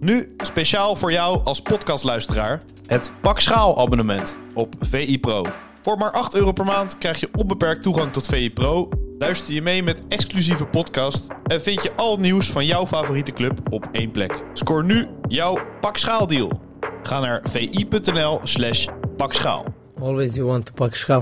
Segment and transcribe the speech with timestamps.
[0.00, 5.46] Nu speciaal voor jou als podcastluisteraar het Pak Schaal abonnement op VI Pro.
[5.82, 8.88] Voor maar 8 euro per maand krijg je onbeperkt toegang tot VI Pro.
[9.18, 13.32] Luister je mee met exclusieve podcast en vind je al het nieuws van jouw favoriete
[13.32, 14.42] club op één plek.
[14.52, 16.60] Scoor nu jouw Pak Schaal deal.
[17.02, 18.86] Ga naar vi.nl slash
[19.16, 19.64] pakschaal.
[20.00, 21.20] Always you want to pak schaal.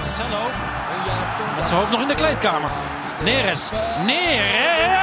[0.00, 0.44] Marcelo.
[1.56, 2.70] Met zijn hoofd nog in de kleedkamer.
[3.24, 3.70] Neres.
[4.06, 5.01] Neres.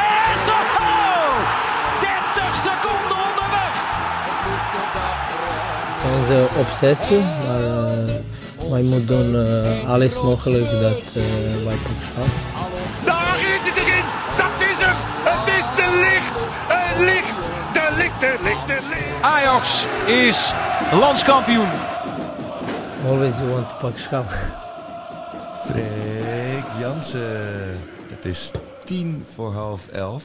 [6.02, 11.24] Het is onze obsessie, maar eh, wij moeten doen eh, alles mogelijk dat eh,
[11.66, 12.26] wij pak schaal.
[13.06, 14.06] Daar is het erin.
[14.38, 14.96] Dat is hem.
[15.24, 16.48] Het is de licht.
[16.68, 17.50] Het licht.
[17.74, 19.22] De licht, de licht, de licht.
[19.22, 20.54] Ajax is
[20.92, 21.70] landskampioen.
[23.08, 24.26] Always you want to pak schaal.
[25.66, 27.80] Freek Jansen.
[28.10, 28.52] Het is
[28.84, 30.24] tien voor half elf.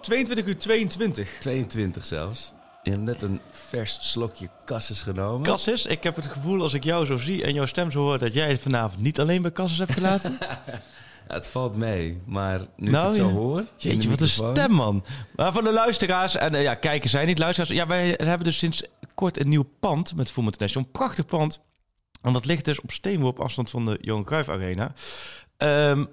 [0.00, 1.28] 22 uur 22.
[1.38, 2.52] 22 zelfs.
[2.84, 5.42] Je hebt net een vers slokje kasses genomen.
[5.42, 8.18] Cassis, ik heb het gevoel als ik jou zo zie en jouw stem zo hoor...
[8.18, 10.38] dat jij het vanavond niet alleen bij Cassis hebt gelaten.
[11.28, 13.34] Ja, het valt mee, maar nu Nou, ik het zo ja.
[13.34, 13.64] hoor...
[13.76, 15.04] Jeetje, wat een stem, man.
[15.36, 17.72] Maar van de luisteraars, en eh, ja, kijkers zijn niet luisteraars...
[17.74, 20.86] Ja, wij hebben dus sinds kort een nieuw pand met Full International.
[20.86, 21.60] Een prachtig pand.
[22.22, 24.92] En dat ligt dus op steenworp afstand van de Johan Cruijff Arena.
[25.56, 26.04] Ehm,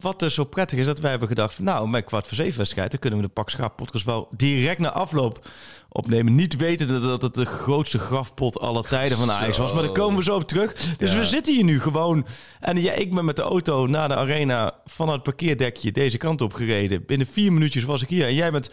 [0.00, 1.54] wat dus zo prettig is, dat wij hebben gedacht...
[1.54, 2.90] van, nou, met kwart voor zeven wedstrijd...
[2.90, 5.48] dan kunnen we de Pak Schaap podcast wel direct na afloop
[5.88, 6.34] opnemen.
[6.34, 9.72] Niet weten dat- dat het de grootste grafpot aller tijden van Ajax was.
[9.72, 10.72] Maar daar komen we zo op terug.
[10.96, 11.18] Dus Ja.
[11.18, 12.26] we zitten hier nu gewoon.
[12.60, 16.40] En ja, ik ben met de auto naar de arena van het parkeerdekje deze kant
[16.40, 17.04] op gereden.
[17.06, 18.26] Binnen vier minuutjes was ik hier.
[18.26, 18.70] En jij bent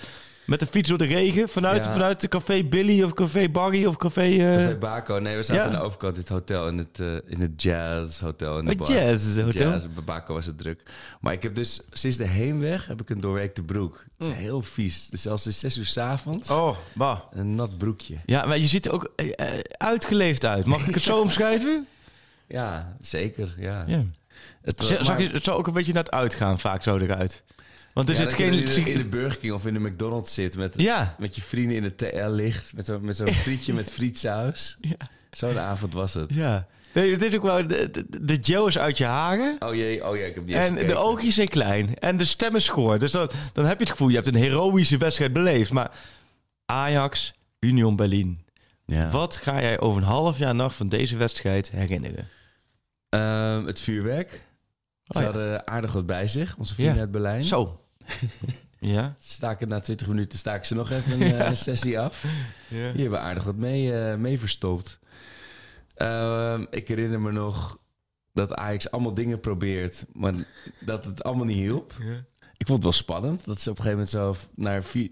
[0.47, 1.91] met de fiets door de regen vanuit, Ja.
[1.91, 4.21] vanuit de café Billy of café Barry of café...
[4.21, 5.19] eh, Café Baco.
[5.19, 5.69] Nee, we zaten Ja.
[5.69, 8.57] aan de overkant in het hotel, in het, eh, in het Jazz Hotel.
[8.59, 8.87] In de Het.
[8.87, 9.69] Jazz Hotel?
[9.71, 10.83] Jazz, bij Baco was het druk.
[11.21, 14.05] Maar ik heb dus sinds de heenweg heb ik een doorwerkte broek.
[14.17, 15.07] Het is heel vies.
[15.09, 16.49] Dus zelfs sinds zes uur s'avonds.
[16.49, 17.19] Oh, bah.
[17.31, 18.15] een nat broekje.
[18.25, 20.65] Ja, maar je ziet er ook eh, uitgeleefd uit.
[20.65, 21.87] Mag ik het zo omschrijven?
[22.47, 23.53] Ja, zeker.
[23.57, 23.83] Ja.
[23.87, 24.03] Ja.
[24.61, 27.43] Het, Zag maar- je het zo ook een beetje naar het uitgaan vaak zo eruit?
[27.97, 28.53] Want er Ja, zit geen...
[28.53, 31.15] in de, in de Burger King of in de McDonald's zit met, Ja.
[31.19, 32.73] met je vrienden in het TL licht.
[32.75, 34.77] Met zo'n met zo'n frietje met frietsaus.
[34.81, 34.95] Ja.
[35.31, 36.33] Zo'n avond was het.
[36.33, 36.67] Ja.
[36.93, 37.67] Nee, het is ook wel...
[37.67, 39.55] De, gel is uit je haren.
[39.59, 41.95] Oh jee, oh ja, ik heb En de oogjes zijn klein.
[41.99, 42.99] En de stem is schoor.
[42.99, 45.71] Dus dan, dan heb je het gevoel, je hebt een heroïsche wedstrijd beleefd.
[45.71, 45.91] Maar
[46.65, 48.39] Ajax, Union Berlin.
[48.85, 49.09] Ja.
[49.09, 52.27] Wat ga jij over een half jaar nog van deze wedstrijd herinneren?
[53.09, 54.29] Ehm, het vuurwerk.
[55.03, 55.23] Ze Oh, ja.
[55.23, 57.43] hadden aardig wat bij zich, onze vrienden uit Berlijn.
[57.43, 57.81] Zo.
[58.79, 59.15] ja.
[59.19, 62.25] Staken na 20 minuten staken ze nog even een eh, sessie af.
[62.93, 64.99] Die hebben aardig wat mee, eh, mee verstopt.
[65.95, 67.79] Ehm, ik herinner me nog
[68.33, 70.33] dat Ajax allemaal dingen probeert, maar
[70.79, 71.93] dat het allemaal niet hielp.
[72.57, 75.11] Ik vond het wel spannend dat ze op een gegeven moment zo naar vier-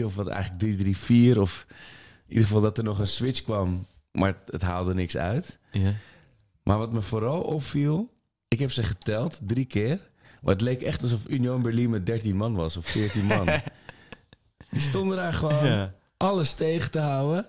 [0.00, 0.96] 3-4-3 of wat eigenlijk
[1.34, 4.94] 3-3-4 of in ieder geval dat er nog een switch kwam, maar het, het haalde
[4.94, 5.58] niks uit.
[5.70, 5.92] ja.
[6.62, 8.12] Maar wat me vooral opviel,
[8.48, 10.10] ik heb ze geteld drie keer,
[10.46, 13.48] maar het leek echt alsof Union Berlin met 13 man was of 14 man.
[14.70, 15.94] Die stonden daar gewoon Ja.
[16.16, 17.46] alles tegen te houden.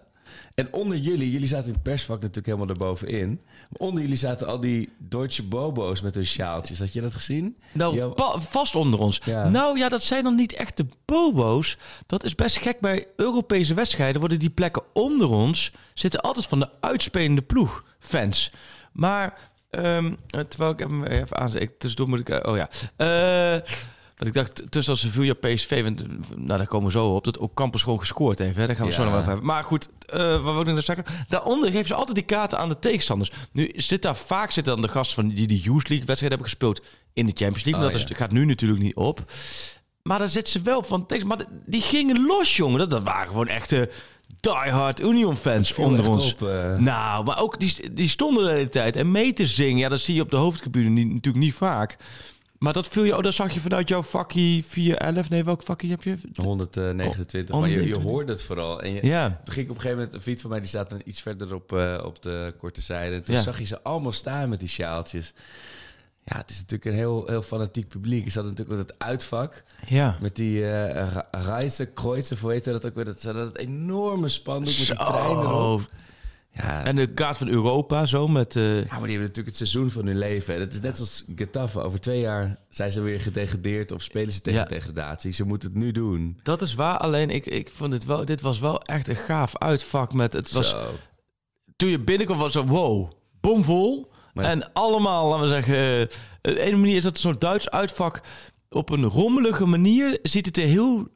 [0.55, 3.41] En onder jullie, jullie zaten in het persvak natuurlijk helemaal erbovenin.
[3.69, 6.79] Maar onder jullie zaten al die Deutsche Bobo's met hun sjaaltjes.
[6.79, 7.57] Had je dat gezien?
[7.71, 9.21] Nou, vast onder ons.
[9.25, 9.49] Ja.
[9.49, 11.77] Nou ja, dat zijn dan niet echt de bobo's.
[12.05, 12.79] Dat is best gek.
[12.79, 15.71] Bij Europese wedstrijden worden die plekken onder ons...
[15.93, 18.51] zitten altijd van de uitspelende ploeg fans.
[18.91, 19.37] Maar,
[19.83, 20.13] ehm,
[20.47, 21.61] terwijl ik hem even aanzet...
[21.61, 22.29] ik- Tussendoor moet ik...
[22.29, 22.69] eh, oh ja.
[22.95, 23.59] Eh,
[24.17, 25.83] want ik dacht, tussen als Sevilla PSV...
[25.83, 27.23] Want, eh, nou, daar komen we zo op.
[27.23, 28.55] Dat ook Campus gewoon gescoord heeft.
[28.55, 28.67] Hè?
[28.67, 28.97] Daar gaan we Ja.
[28.97, 29.47] zo nog wel over hebben.
[29.49, 31.05] Maar goed, eh, wat wil ik nou zeggen?
[31.27, 33.31] Daaronder geven ze altijd die kaarten aan de tegenstanders.
[33.51, 36.49] Nu zit daar vaak zitten dan de gasten van die de Youth League wedstrijd hebben
[36.49, 36.81] gespeeld
[37.13, 37.85] in de Champions League.
[37.85, 39.31] Oh, dat is, gaat nu natuurlijk niet op.
[40.03, 41.27] Maar daar zitten ze wel van tegen.
[41.27, 42.79] Maar die gingen los, jongen.
[42.79, 43.89] Dat, dat waren gewoon echte
[44.39, 46.33] diehard Union fans viel onder ons.
[46.33, 46.75] op, eh.
[46.77, 49.77] Nou, maar ook die, die stonden de hele tijd en mee te zingen.
[49.77, 51.97] Ja, dat zie je op de hoofdtribune niet, natuurlijk niet vaak.
[52.57, 55.29] Maar dat viel je, oh, dat zag je vanuit jouw vakkie 411.
[55.29, 56.17] Nee, welk vakkie heb je?
[56.35, 57.55] 129.
[57.55, 58.03] Oh, maar je, je 129.
[58.11, 58.81] hoorde het vooral.
[58.81, 59.41] En je, Ja.
[59.43, 61.21] Toen ging ik op een gegeven moment, een vriend van mij die staat dan iets
[61.21, 63.15] verder op, eh, op de korte zijde.
[63.15, 63.41] En toen Ja.
[63.41, 65.33] zag je ze allemaal staan met die sjaaltjes.
[66.29, 68.31] Ja, het is natuurlijk een heel, heel fanatiek publiek.
[68.31, 70.17] Ze hadden natuurlijk ook dat uitvak Ja.
[70.21, 73.05] met die eh Reizen, Kreuzen, hoe heet dat ook weer?
[73.05, 75.89] Dat, ze hadden dat enorme spandoek met die trein erop.
[76.51, 78.55] Ja, En de kaart van Europa, zo met...
[78.55, 80.53] eh, ja, maar die hebben natuurlijk het seizoen van hun leven.
[80.53, 81.81] En Het is net zoals Getafe.
[81.81, 84.65] Over twee jaar zijn ze weer gedegradeerd of spelen ze tegen Ja.
[84.65, 85.31] degradatie.
[85.31, 86.39] Ze moeten het nu doen.
[86.43, 88.25] Dat is waar, alleen ik, ik vond dit wel...
[88.25, 90.33] Dit was wel echt een gaaf uitvak met...
[90.33, 90.91] Het was, Zo.
[91.75, 94.11] toen je binnenkwam was het wow, bomvol.
[94.37, 95.75] Maar is- en allemaal, laten we zeggen...
[95.75, 96.07] eh,
[96.41, 98.21] de ene manier is dat zo'n Duits uitvak...
[98.69, 101.07] op een rommelige manier ziet het er heel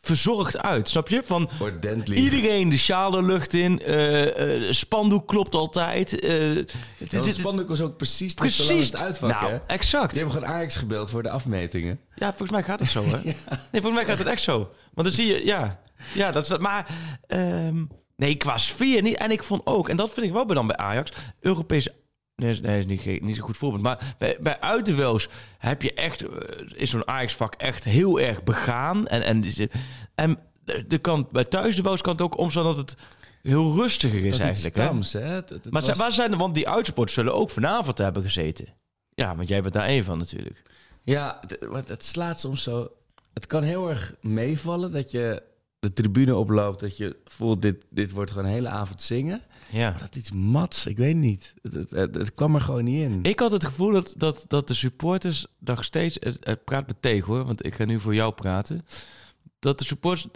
[0.00, 0.88] verzorgd uit.
[0.88, 1.22] Snap je?
[1.24, 2.18] Van Ordentlich.
[2.18, 3.80] iedereen de sjaal de lucht in.
[3.82, 6.20] eh eh, spandoek klopt altijd.
[6.20, 8.86] eh, het, Dat het- het- spandoek was ook precies, precies.
[8.86, 9.56] het uitvak, nou, hè?
[9.66, 10.10] exact.
[10.10, 12.00] Die hebben gewoon Ajax gebeld voor de afmetingen.
[12.14, 13.10] Ja, volgens mij gaat het zo, hè?
[13.72, 14.56] Nee, volgens mij gaat het echt zo.
[14.94, 15.80] Want dan zie je, ja,
[16.14, 16.60] ja dat is dat.
[16.60, 16.86] Maar
[17.26, 17.84] ehm,
[18.16, 19.16] nee, qua sfeer niet.
[19.16, 21.10] En ik vond ook, en dat vind ik wel bij dan bij Ajax,
[21.40, 21.94] Europese.
[22.36, 23.82] Nee, nee, is niet, niet zo'n goed voorbeeld.
[23.82, 24.58] Maar bij, bij
[25.58, 26.28] heb je echt, eh,
[26.74, 29.06] is zo'n Ajax-vak echt heel erg begaan.
[29.06, 29.44] En, en,
[30.14, 32.94] en de, de kant, bij thuisduels kan het ook omstaan dat het
[33.42, 34.76] heel rustiger is Dat eigenlijk.
[34.76, 34.86] Hè?
[34.86, 35.20] tams, hè?
[35.20, 38.66] Het- het Maar was- waar zijn de, want die uitsports zullen ook vanavond hebben gezeten.
[39.14, 40.62] Ja, want jij bent daar één van natuurlijk.
[41.04, 41.40] Ja,
[41.72, 42.90] het, het slaat soms zo...
[43.34, 45.42] Het kan heel erg meevallen dat je
[45.78, 46.80] de tribune oploopt...
[46.80, 49.42] dat je voelt, dit, dit wordt gewoon een hele avond zingen.
[49.72, 49.90] Ja.
[49.90, 51.54] Maar dat iets mats, ik weet niet.
[51.62, 53.18] Het, het, het- het kwam er gewoon niet in.
[53.22, 56.16] Ik had het gevoel dat, dat, dat de supporters nog steeds...
[56.20, 58.84] Het, praat me tegen hoor, want ik ga nu voor jou praten.
[59.58, 60.26] Dat de supporters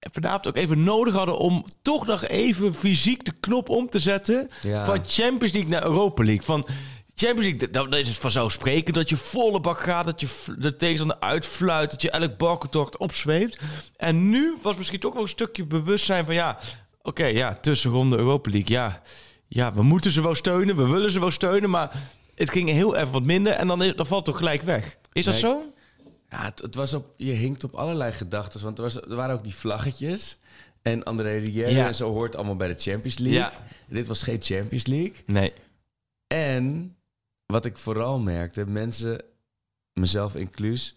[0.00, 4.48] vanavond ook even nodig hadden om toch nog even fysiek de knop om te zetten...
[4.62, 4.84] Ja.
[4.84, 6.44] van Champions League naar Europa League.
[6.44, 6.66] Van
[7.14, 10.04] Champions League, dan is het vanzelfsprekend dat je volle bak gaat...
[10.04, 10.28] dat je
[10.58, 13.58] de tegenstander uitfluit, dat je elk balkentocht opzweept.
[13.96, 16.34] En nu was misschien toch wel een stukje bewustzijn van...
[16.34, 16.58] ja,
[17.08, 19.02] oké, ja, tussenronde Europa League, ja...
[19.50, 22.02] Ja, we moeten ze wel steunen, we willen ze wel steunen, maar
[22.34, 24.96] het ging heel even wat minder en dan, dan valt het toch gelijk weg.
[25.12, 25.72] Is dat zo?
[26.30, 28.62] Ja, het, het was op, je hinkt op allerlei gedachten.
[28.62, 30.38] Want er, was, er waren ook die vlaggetjes.
[30.82, 31.86] En André Rieu Ja.
[31.86, 33.38] en zo hoort allemaal bij de Champions League.
[33.40, 33.52] Ja.
[33.88, 35.14] Dit was geen Champions League.
[35.26, 35.52] Nee.
[36.26, 36.96] En
[37.46, 39.22] wat ik vooral merkte, mensen,
[39.92, 40.96] mezelf inclus,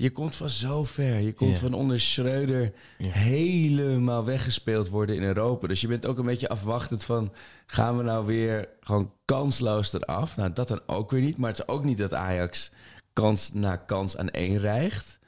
[0.00, 1.18] je komt van zo ver.
[1.18, 5.66] Je komt van onder Schreuder helemaal weggespeeld worden in Europa.
[5.66, 7.32] Dus je bent ook een beetje afwachtend van,
[7.66, 10.36] gaan we nou weer gewoon kansloos eraf?
[10.36, 11.36] Nou, dat dan ook weer niet.
[11.36, 12.70] Maar het is ook niet dat Ajax
[13.12, 15.18] kans na kans aan één rijgt.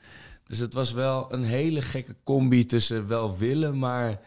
[0.44, 4.20] Dus het was wel een hele gekke combi tussen wel willen, maar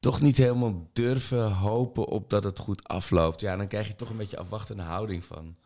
[0.00, 3.40] toch niet helemaal durven hopen op dat het goed afloopt.
[3.40, 5.56] Ja, dan krijg je toch een beetje afwachtende houding van.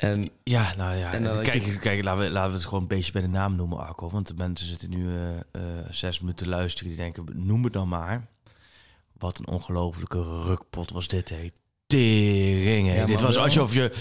[0.00, 1.12] En Ja, nou ja.
[1.12, 3.22] En dan had kijk, je- kijk laten, we, laten we het gewoon een beetje bij
[3.22, 4.10] de naam noemen, Arco.
[4.10, 6.88] Want de mensen zitten nu eh, eh, zes minuten te luisteren.
[6.88, 8.26] Die denken, noem het dan maar.
[9.18, 11.50] Wat een ongelofelijke rukpot was dit, hé.
[11.86, 12.94] Tering, hé.
[12.94, 13.92] Ja, dit was alsof je...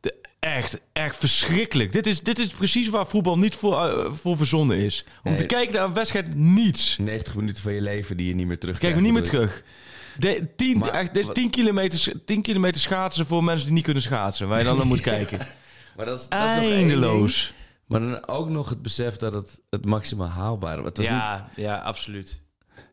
[0.00, 1.92] de- Echt, echt verschrikkelijk.
[1.92, 5.04] Dit is, dit is precies waar voetbal niet voor, eh, voor verzonnen is.
[5.22, 5.40] Om Nee.
[5.40, 6.98] te kijken naar een wedstrijd, niets.
[6.98, 9.62] 90 minuten van je leven die je niet meer terug Kijk we niet meer terug.
[10.20, 14.02] De, tien, Maar echt, de, 10, kilometer, 10 kilometer schaatsen voor mensen die niet kunnen
[14.02, 14.48] schaatsen.
[14.48, 15.38] Waar je dan naar moet kijken.
[15.96, 17.52] Maar dat is, dat is Eindeloos.
[17.86, 20.90] Maar dan ook nog het besef dat het het maximaal haalbare was.
[20.90, 22.40] Was, niet, Ja, ja, absoluut.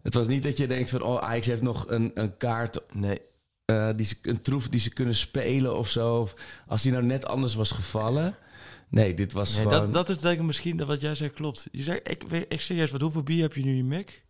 [0.02, 1.02] het was niet dat je denkt van...
[1.02, 3.22] oh, Ajax heeft nog een, een kaart, Nee.
[3.66, 6.16] eh, die ze, een troef die ze kunnen spelen of zo.
[6.20, 6.34] Of
[6.68, 8.36] als die nou net anders was gevallen.
[8.90, 9.80] Nee, dit was nee gewoon...
[9.92, 11.68] dat, dat is denk ik misschien dat wat jij zegt klopt.
[11.72, 14.26] Je zegt, ik, ik serieus, wat hoeveel bier heb je nu in je mik?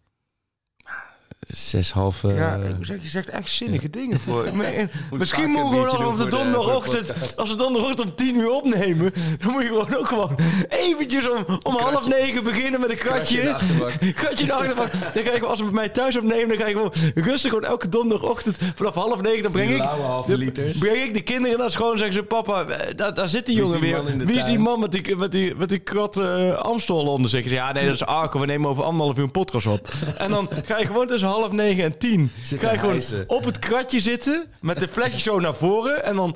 [1.47, 2.33] Zes halve...
[2.33, 4.55] ja, ik zeg, je zegt echt zinnige dingen voor.
[4.55, 9.13] Meen, misschien moeten we gewoon op de donderdagochtend, als we donderdagochtend om tien uur opnemen,
[9.39, 10.35] dan moet je gewoon ook gewoon
[10.69, 13.55] eventjes om, om half negen beginnen met een Kratje in
[13.99, 14.41] de kratje.
[14.41, 14.91] in de achterbak.
[15.13, 18.57] Dan als we bij mij thuis opnemen, dan krijg ik gewoon rustig gewoon elke donderdagochtend
[18.75, 19.83] vanaf half negen, dan breng ik,
[20.27, 20.77] de- liters.
[20.77, 23.55] breng ik de kinderen naar school en zeggen ze, papa, eh, daar, daar zit die
[23.55, 24.25] Wie jongen die weer.
[24.27, 27.49] Wie is die man met die, met die, met die krat eh, Amstel onder zich?
[27.49, 28.39] Ja, nee, dat is Arco.
[28.39, 29.89] We nemen over anderhalf uur een podcast op.
[30.17, 32.31] En dan ga je gewoon tussen half negen en tien.
[32.43, 33.23] Zitten Ga je gewoon hijsen.
[33.29, 36.03] op het kratje zitten met de flesje zo naar voren.
[36.03, 36.35] En dan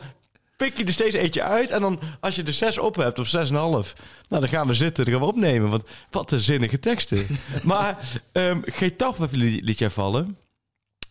[0.58, 1.70] pik je er steeds eentje uit.
[1.72, 3.94] En dan als je er zes op hebt, of zes en een half.
[4.28, 5.70] Nou, dan gaan we zitten, dan gaan we opnemen.
[5.70, 7.28] Want wat een zinnige teksten.
[7.64, 7.98] maar
[8.32, 10.38] um, Getafe li- liet jij vallen.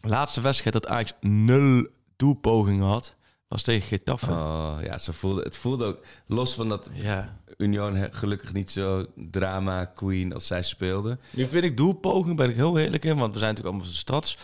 [0.00, 3.14] Laatste wedstrijd dat Ajax nul doelpogingen had.
[3.48, 4.30] Was tegen Getafe.
[4.30, 6.00] Oh, ja, zo voelde, het voelde ook...
[6.26, 7.39] Los van dat Ja.
[7.60, 11.18] Union gelukkig niet zo drama queen als zij speelde.
[11.30, 13.92] Nu vind ik doelpoging, ben ik heel eerlijk in, want we zijn natuurlijk allemaal van
[13.92, 14.36] de stads.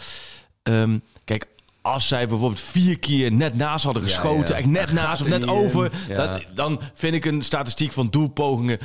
[0.63, 1.47] Ehm, kijk,
[1.83, 4.61] als zij bijvoorbeeld vier keer net naast hadden geschoten, ja.
[4.61, 6.27] echt net naast of net over, Ja.
[6.27, 8.79] dat- dan vind ik een statistiek van doelpogingen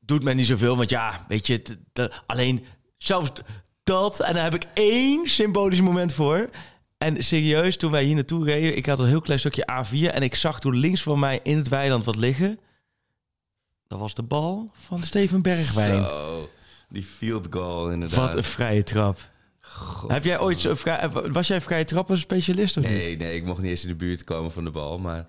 [0.00, 0.76] doet mij niet zoveel.
[0.76, 2.64] Want ja, weet je, t- t- alleen
[2.96, 3.30] zelfs
[3.84, 6.48] dat, en daar heb ik één symbolisch moment voor.
[6.98, 10.22] En serieus, toen wij hier naartoe reden, ik had een heel klein stukje A4 en
[10.22, 12.58] ik zag toen links van mij in het weiland wat liggen.
[13.88, 16.04] Dat was de bal van Steven Bergwijn.
[16.04, 16.48] Zo,
[16.88, 18.18] die field goal inderdaad.
[18.18, 19.18] Wat een vrije trap.
[20.06, 22.92] Heb jij ooit vrij, was jij vrije trappen specialist of niet?
[22.92, 24.98] Nee, nee, ik mocht niet eens in de buurt komen van de bal.
[24.98, 25.26] Maar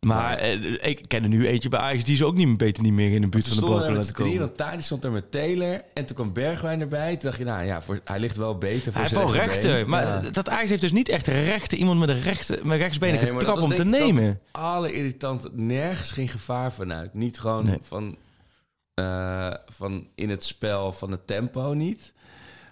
[0.00, 2.92] Maar eh, ik ken er nu eentje bij Ajax, die is ook niet, beter niet
[2.92, 4.50] meer in de buurt van de er laten komen.
[4.56, 5.82] want stond er met Taylor.
[5.94, 7.10] En toen kwam Bergwijn erbij.
[7.12, 9.88] Toen dacht je, nou ja, voor, hij ligt wel beter voor Hij heeft wel rechten,
[9.88, 10.20] maar Ja.
[10.30, 12.22] dat Ajax heeft dus niet echt rechten, iemand met een
[12.62, 14.24] met rechtsbenige Nee, om te nemen.
[14.24, 15.48] het allerirritant.
[15.56, 17.14] Nergens geen gevaar vanuit.
[17.14, 17.78] Niet gewoon Nee.
[17.82, 18.16] van,
[18.94, 22.12] eh, van in het spel van het tempo niet.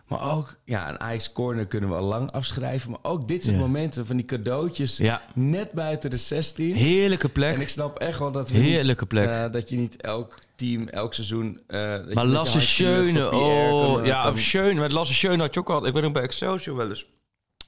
[0.06, 2.90] Maar ook, ja, een Ajax corner kunnen we al lang afschrijven.
[2.90, 3.60] Maar ook dit soort Ja.
[3.60, 5.22] momenten van die cadeautjes Ja.
[5.34, 6.74] net buiten de 16.
[6.74, 7.54] Heerlijke plek.
[7.54, 9.28] En ik snap echt wel dat we Heerlijke niet, plek.
[9.28, 11.60] eh, dat je niet elk team, elk seizoen...
[11.66, 11.78] eh,
[12.14, 14.80] Maar Lasse Schöne, oh, kan, ja, kan- of Schöne.
[14.80, 15.86] Met Lasse Schöne had je ook al.
[15.86, 17.06] Ik ben ook bij Excelsior wel eens.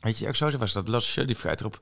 [0.01, 0.89] Weet je, Excelsior was dat.
[0.89, 1.79] Lasse Schöne, die vrijt erop.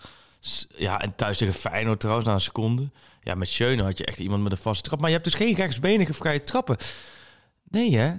[0.76, 2.90] Ja, en thuis tegen Feyenoord trouwens, na een seconde.
[3.22, 4.98] Ja, met Schöne had je echt iemand met een vaste trap.
[5.00, 6.76] Maar je hebt dus geen rechtsbenige vrije trappen.
[7.70, 8.12] Nee, hè?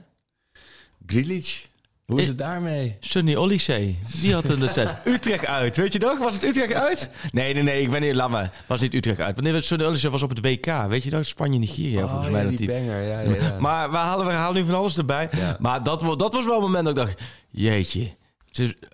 [1.05, 1.65] Grealish,
[2.07, 2.97] hoe is Ik- het daarmee?
[2.99, 5.01] Sonny Olysee, die had een set.
[5.05, 6.17] Utrecht uit, weet je nog?
[6.19, 7.09] Was het Utrecht uit?
[7.31, 8.51] Nee, nee, nee, ik ben niet, laat maar.
[8.67, 9.35] Was niet Utrecht uit.
[9.41, 11.25] Wanneer Sonny Olysee was op het WK, weet je dat?
[11.25, 12.41] Spanje-Nigeria volgens Oh, mij.
[12.43, 12.85] ja, dat die team.
[12.85, 13.59] banger, ja, ja, ja.
[13.59, 15.29] Maar we halen, we halen nu van alles erbij.
[15.31, 15.57] Ja.
[15.59, 17.21] Maar dat, dat was wel een moment dat ik dacht...
[17.49, 18.15] Jeetje.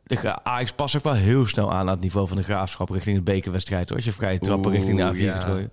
[0.03, 3.15] De Ajax past ook wel heel snel aan aan het niveau van de graafschap richting
[3.17, 3.87] de bekerwedstrijd.
[3.89, 3.97] Hoor.
[3.97, 5.33] Als je vrije trappen Oeh, richting de A4 ja.
[5.33, 5.69] gaat gooien.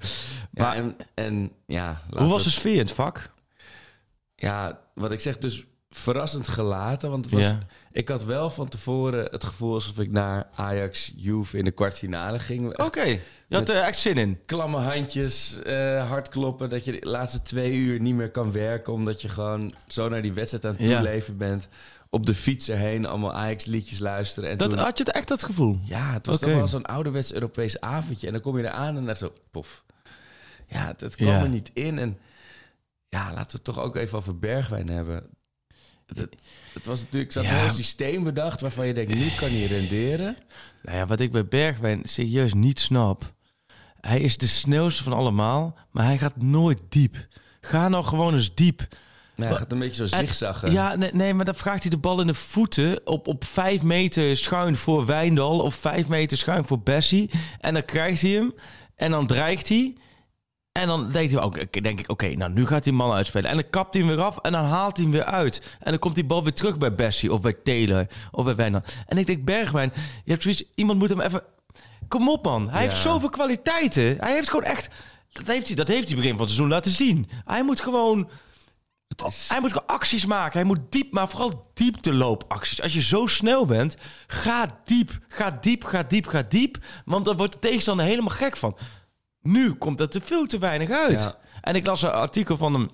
[0.52, 3.30] Ja, en, en ja, hoe was de sfeer in het vak?
[4.34, 7.10] Ja, wat ik zeg, dus verrassend gelaten.
[7.10, 7.58] Want het was, Ja.
[7.92, 12.38] ik had wel van tevoren het gevoel alsof ik naar Ajax Juve in de kwartfinale
[12.38, 12.78] ging.
[12.78, 13.04] Oké,
[13.48, 14.38] je had er echt zin in.
[14.46, 16.68] Klamme handjes, eh hard kloppen.
[16.68, 18.92] Dat je de laatste twee uur niet meer kan werken.
[18.92, 20.96] Omdat je gewoon zo naar die wedstrijd aan het Ja.
[21.00, 21.68] toeleven bent.
[22.10, 24.50] Op de fiets erheen, allemaal Ajax liedjes luisteren.
[24.50, 25.78] En Dat, toen, had je het echt dat gevoel?
[25.84, 26.44] ja, het was Oké.
[26.46, 28.26] toch wel zo'n ouderwets Europees avondje.
[28.26, 29.84] En dan kom je eraan en dan zo, pof.
[30.66, 31.40] Ja, het kwam Ja.
[31.42, 31.98] er niet in.
[31.98, 32.18] En
[33.08, 35.22] ja, laten we het toch ook even over Bergwijn hebben.
[36.14, 36.28] Het,
[36.74, 37.48] het was natuurlijk zo'n Ja.
[37.54, 40.36] heel systeem bedacht waarvan je denkt, nu kan hij renderen.
[40.82, 43.32] Nou ja, wat ik bij Bergwijn serieus niet snap.
[44.00, 47.26] Hij is de snelste van allemaal, maar hij gaat nooit diep.
[47.60, 48.86] Ga nou gewoon eens diep.
[49.34, 50.72] Hij gaat een beetje zo En- zigzaggen.
[50.72, 53.82] Ja, nee, nee, maar dan vraagt hij de bal in de voeten op, op vijf
[53.82, 57.30] meter schuin voor Wijndal of vijf meter schuin voor Bessie.
[57.60, 58.54] En dan krijgt hij hem
[58.96, 59.96] en dan dreigt hij.
[60.72, 63.50] En dan denkt hij, ook, denk ik, oké, nou nu gaat die man uitspelen.
[63.50, 65.76] En dan kapt hij hem weer af en dan haalt hij hem weer uit.
[65.80, 68.82] En dan komt die bal weer terug bij Bessie of bij Taylor of bij Wijndal.
[69.06, 69.92] En ik denk, Bergwijn,
[70.24, 71.42] je hebt zoiets, iemand moet hem even...
[72.08, 74.16] Kom op man, hij heeft zoveel kwaliteiten.
[74.18, 74.88] Hij heeft gewoon echt...
[75.32, 77.28] Dat heeft hij, dat heeft hij begin van het seizoen laten zien.
[77.44, 78.30] Hij moet gewoon...
[79.48, 80.58] Hij moet gewoon acties maken.
[80.58, 82.82] Hij moet diep, maar vooral diepteloopacties.
[82.82, 83.96] Als je zo snel bent,
[84.26, 85.18] ga diep.
[85.28, 86.78] Ga diep, ga diep, ga diep.
[87.04, 88.76] Want dan wordt de tegenstander helemaal gek van.
[89.42, 91.20] Nu komt het er veel te weinig uit.
[91.20, 91.36] Ja.
[91.60, 92.90] En ik las een artikel van hem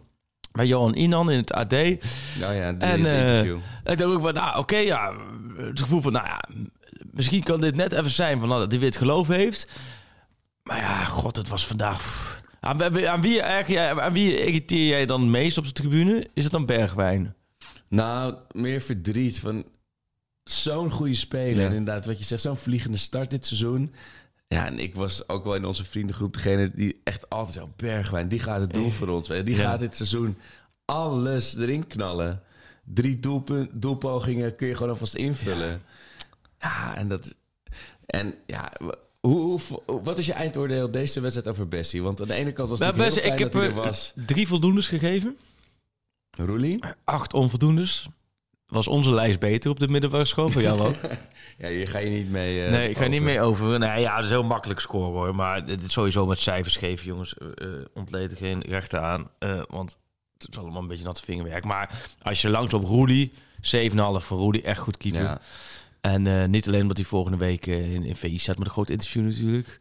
[0.52, 1.70] bij Johan Inan in het AD.
[1.70, 3.56] Nou ja, die, En eh, interview.
[3.84, 5.12] ik dacht ook van, nou oké, ja.
[5.56, 6.44] Het gevoel van, nou ja,
[7.10, 9.68] misschien kan dit net even zijn van nou, dat hij weer het geloof heeft.
[10.62, 11.96] Maar ja, god, het was vandaag...
[11.96, 12.44] pff.
[12.60, 16.28] Aan, wie- aan, wie, aan wie irriteer jij dan meest op de tribune?
[16.34, 17.34] Is het dan Bergwijn?
[17.88, 19.64] Nou, meer verdriet van
[20.44, 21.62] zo'n goede speler.
[21.62, 21.68] Ja.
[21.76, 23.94] Inderdaad, wat je zegt, zo'n vliegende start dit seizoen.
[24.48, 27.70] Ja, en ik was ook wel in onze vriendengroep degene die echt altijd zo...
[27.76, 29.28] Bergwijn, die gaat het doen voor ons.
[29.28, 30.36] Die gaat dit seizoen
[30.84, 32.42] alles erin knallen.
[32.84, 35.82] Drie doelpunt, doelpogingen kun je gewoon alvast invullen.
[36.58, 37.34] Ja, en dat...
[38.06, 38.72] En ja,
[39.20, 42.02] hoe, hoe, wat is je eindoordeel deze wedstrijd over Bessie?
[42.02, 43.82] Want aan de ene kant was het Nou, heel ik heb dat hij er er
[43.82, 44.12] was.
[44.26, 45.36] drie voldoendes gegeven.
[46.30, 46.84] Roelie?
[47.04, 48.08] Acht onvoldoendes.
[48.66, 50.48] Was onze lijst beter op de middelbare school?
[50.50, 50.94] Voor jou ook?
[51.58, 53.78] Ja, hier ga je niet mee eh, nee, ik ga niet mee over.
[53.78, 55.34] Nee, ja, dat is heel makkelijk scoren hoor.
[55.34, 57.34] Maar het is sowieso met cijfers geven, jongens.
[57.38, 59.30] eh eh, ontleed er geen rechten aan.
[59.38, 59.98] eh, want
[60.38, 61.64] het is allemaal een beetje natte vingerwerk.
[61.64, 63.96] Maar als je langs op Roelie, 7,5
[64.26, 65.22] voor Roelie, echt goed keeper.
[65.22, 65.40] Ja.
[66.00, 68.72] En eh, niet alleen omdat hij volgende week eh, in, in VI staat met een
[68.72, 69.78] groot interview natuurlijk.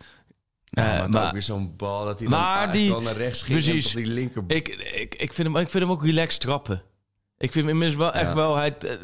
[0.69, 3.85] Eh, maar, ook weer zo'n bal dat hij maar dan die- naar rechts ging precies.
[3.85, 4.43] en tot die linker...
[4.47, 6.81] Ik, ik, ik, vind hem, ik vind hem ook relaxed trappen.
[7.37, 8.35] Ik vind hem inmiddels wel echt Ja.
[8.35, 8.55] wel...
[8.55, 8.99] Hij, eh, eh,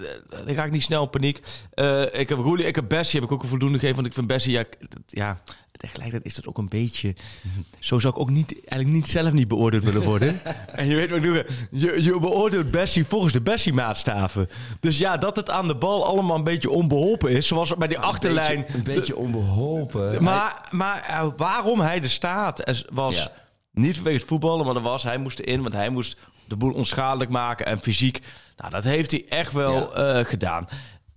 [0.45, 1.39] dan ga ik niet snel in paniek.
[1.73, 3.95] Eh, ik heb Roelie, ik heb Bessie, heb ik ook een voldoende gegeven.
[3.95, 5.37] Want ik vind Bessie, ja, dat- ja
[5.77, 7.15] tegelijkertijd is dat ook een beetje...
[7.79, 10.41] Zo zou ik ook niet, eigenlijk niet zelf niet beoordeeld willen worden.
[10.75, 11.45] en je weet wat ik doe.
[11.71, 14.49] Je, je beoordeelt Bessie volgens de Bessie-maatstaven.
[14.79, 17.47] Dus ja, dat het aan de bal allemaal een beetje onbeholpen is.
[17.47, 18.57] Zoals bij die achterlijn...
[18.57, 20.23] Een beetje, een beetje onbeholpen.
[20.23, 23.31] Maar, maar waarom hij er staat was Ja.
[23.71, 26.17] niet vanwege het voetballen, maar dat was hij moest erin, want hij moest
[26.51, 28.19] de boel onschadelijk maken en fysiek.
[28.57, 30.67] Nou, dat heeft hij echt wel eh, gedaan.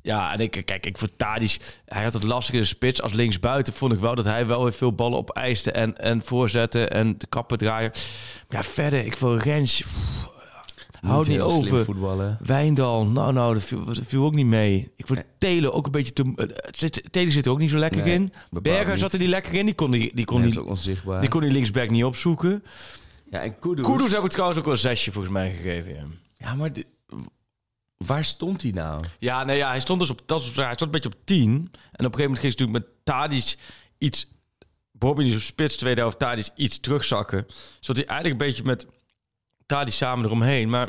[0.02, 3.02] Ja, en ik, kijk, ik vond Tadic, hij had het lastig in de spits.
[3.02, 6.22] Als linksbuiten vond ik wel dat hij wel weer veel ballen op eiste en, en
[6.24, 7.90] voorzetten en de kappen draaien.
[8.48, 9.80] Maar ja, verder, ik wil Rens...
[9.82, 10.32] pff,
[11.00, 11.84] Houdt niet over.
[11.84, 12.38] voetballen.
[12.40, 14.92] Wijndal, nou, nou, dat viel, dat viel ook niet mee.
[14.96, 16.32] Ik vond Telen ook een beetje te...
[16.36, 18.32] eh, Telen zit er ook niet zo lekker Nee, in.
[18.50, 18.98] Berger niet.
[19.00, 19.64] zat er niet lekker in.
[19.64, 22.62] Die kon die, die, kon Nee, die, die, kon die linksback niet opzoeken.
[23.34, 23.86] Ja, en Kudus.
[23.86, 25.92] Kudus heb ik trouwens ook wel een zesje volgens mij gegeven.
[25.94, 26.86] Ja, Ja, maar de-
[27.96, 29.04] waar stond hij nou?
[29.18, 31.46] ja, nee, ja hij stond dus op, dat, hij stond een beetje op 10.
[31.46, 33.56] En op een gegeven moment ging ze natuurlijk met Tadic
[33.98, 34.26] iets...
[34.92, 37.46] Bobby die op spits, tweede helft, Tadic iets terugzakken.
[37.80, 38.86] Zodat hij eigenlijk een beetje met
[39.66, 40.68] Tadic samen eromheen.
[40.68, 40.88] Maar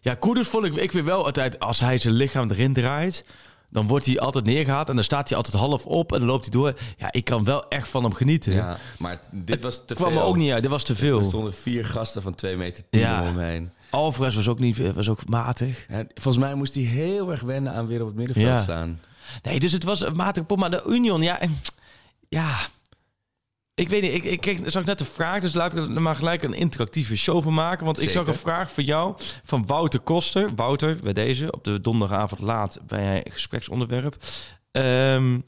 [0.00, 1.58] ja, Kudus vond ik, ik weer wel altijd...
[1.58, 3.24] Als hij zijn lichaam erin draait...
[3.70, 6.42] Dan wordt hij altijd neergehaald en dan staat hij altijd half op en dan loopt
[6.42, 6.74] hij door.
[6.98, 8.52] Ja, ik kan wel echt van hem genieten.
[8.52, 10.18] Ja, maar dit was te kwam veel.
[10.20, 10.62] me ook niet uit.
[10.62, 11.22] Dit was te Er veel.
[11.22, 13.20] stonden vier gasten van 2 meter 10 Ja.
[13.20, 13.70] om hem heen.
[13.90, 15.86] Alvarez was ook niet, was ook matig.
[15.88, 18.62] Ja, volgens mij moest hij heel erg wennen aan weer op het middenveld Ja.
[18.62, 19.00] staan.
[19.42, 20.56] Nee, dus het was een matige.
[20.56, 21.38] Maar de Union, ja,
[22.28, 22.56] ja.
[23.76, 26.16] Ik weet niet, ik, ik kreeg, zag net een vraag, dus laten we er maar
[26.16, 27.84] gelijk een interactieve show van maken.
[27.84, 29.14] Want ik zag een vraag voor jou
[29.44, 30.54] van Wouter Koster.
[30.54, 34.16] Wouter, bij deze, op de donderdagavond laat een gespreksonderwerp.
[34.70, 35.38] Ehm,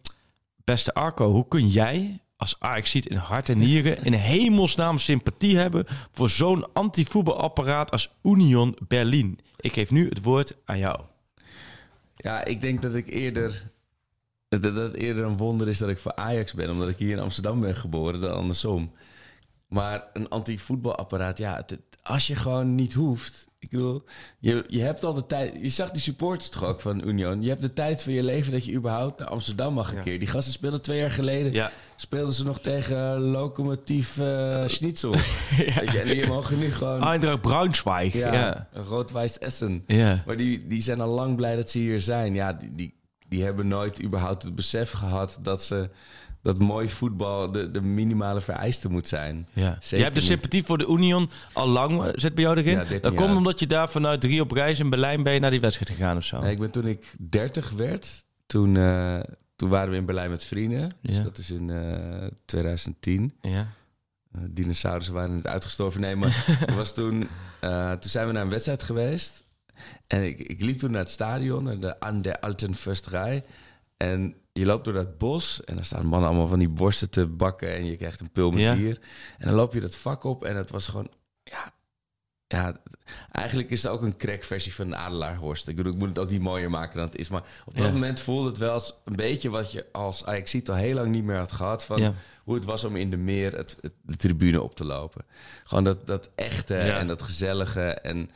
[0.64, 5.56] beste Arco, hoe kun jij als Ajax ziet in hart en nieren in hemelsnaam sympathie
[5.56, 9.38] hebben voor zo'n anti-voetbalapparaat als Union Berlin?
[9.56, 11.00] Ik geef nu het woord aan jou.
[12.16, 13.70] Ja, ik denk dat ik eerder...
[14.49, 16.71] Dat het eerder een wonder is dat ik voor Ajax ben.
[16.71, 18.93] Omdat ik hier in Amsterdam ben geboren dan andersom.
[19.69, 23.47] Maar een anti-voetbalapparaat, ja, het- als je gewoon niet hoeft.
[23.61, 24.02] Ik bedoel,
[24.38, 25.55] je, je hebt al de tijd.
[25.61, 27.43] Je zag die supporters toch ook van Union.
[27.43, 30.19] Je hebt de tijd van je leven dat je überhaupt naar Amsterdam mag een keer.
[30.19, 31.52] Die gasten speelden twee jaar geleden.
[31.52, 31.71] Ja.
[31.97, 35.11] Speelden ze nog tegen Lokomotief eh Schnitzel.
[35.57, 37.02] Weet je, en die mogen nu gewoon.
[37.02, 38.12] Eindracht Braunschweig.
[38.12, 38.69] ja, Ja.
[38.73, 39.83] Rood-Wijs Essen.
[39.87, 40.23] Ja.
[40.26, 42.35] Maar die, die zijn al lang blij dat ze hier zijn.
[42.35, 42.95] Ja, die, die,
[43.28, 45.90] die hebben nooit überhaupt het besef gehad dat ze
[46.42, 49.49] dat mooi voetbal de, de minimale vereiste moet zijn.
[49.52, 49.76] Ja.
[49.80, 52.73] Zeker je hebt de sympathie voor de Union al lang, eh, zit bij jou erin.
[52.73, 55.40] Ja, 13 dat komt omdat je daar vanuit drie op reis in Berlijn ben je
[55.40, 56.40] naar die wedstrijd gegaan of zo.
[56.40, 59.20] Nee, ik ben toen ik 30 werd, toen, eh,
[59.56, 60.92] toen waren we in Berlijn met vrienden.
[61.02, 61.23] Dus Ja.
[61.23, 63.32] dat is in eh 2010.
[63.42, 63.66] Ja.
[64.32, 66.00] Eh, dinosaurussen waren niet uitgestorven.
[66.00, 67.28] Nee, maar het was toen,
[67.61, 69.42] eh, toen zijn we naar een wedstrijd geweest.
[70.06, 73.42] En ik, ik liep toen naar het stadion, naar de An der Alten Försterei.
[73.97, 77.26] En je loopt door dat bos en daar staan mannen allemaal van die borsten te
[77.26, 77.75] bakken.
[77.75, 78.75] En je krijgt een pil met Ja.
[78.75, 78.99] bier.
[79.38, 81.11] En dan loop je dat vak op en het was gewoon...
[81.42, 81.73] Ja,
[82.47, 82.80] ja,
[83.32, 85.68] eigenlijk is het ook een crackversie van een adelaarhorst.
[85.68, 87.28] Ik bedoel, ik moet het ook niet mooier maken dan het is.
[87.28, 87.92] Maar op dat Ja.
[87.92, 91.25] moment voelde het wel als een beetje wat je als ajax al heel lang niet
[91.25, 91.84] meer had gehad.
[91.84, 92.14] Van Ja.
[92.45, 95.25] hoe het was om in de meer het, het- de tribune op te lopen.
[95.64, 96.99] Gewoon dat, dat echte Ja.
[96.99, 98.30] en dat gezellige en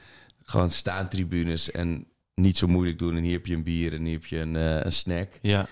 [0.52, 3.16] gewoon staantribunes en niet zo moeilijk doen.
[3.16, 5.28] En hier heb je een bier en hier heb je een, eh, een snack.
[5.42, 5.66] Ja.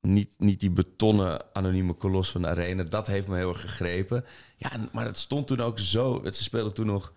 [0.00, 2.82] Niet, niet die betonnen anonieme kolos van de arena.
[2.82, 4.24] Dat heeft me heel erg gegrepen.
[4.56, 6.20] Ja, en- maar het stond toen ook zo.
[6.24, 7.12] Ze speelden toen nog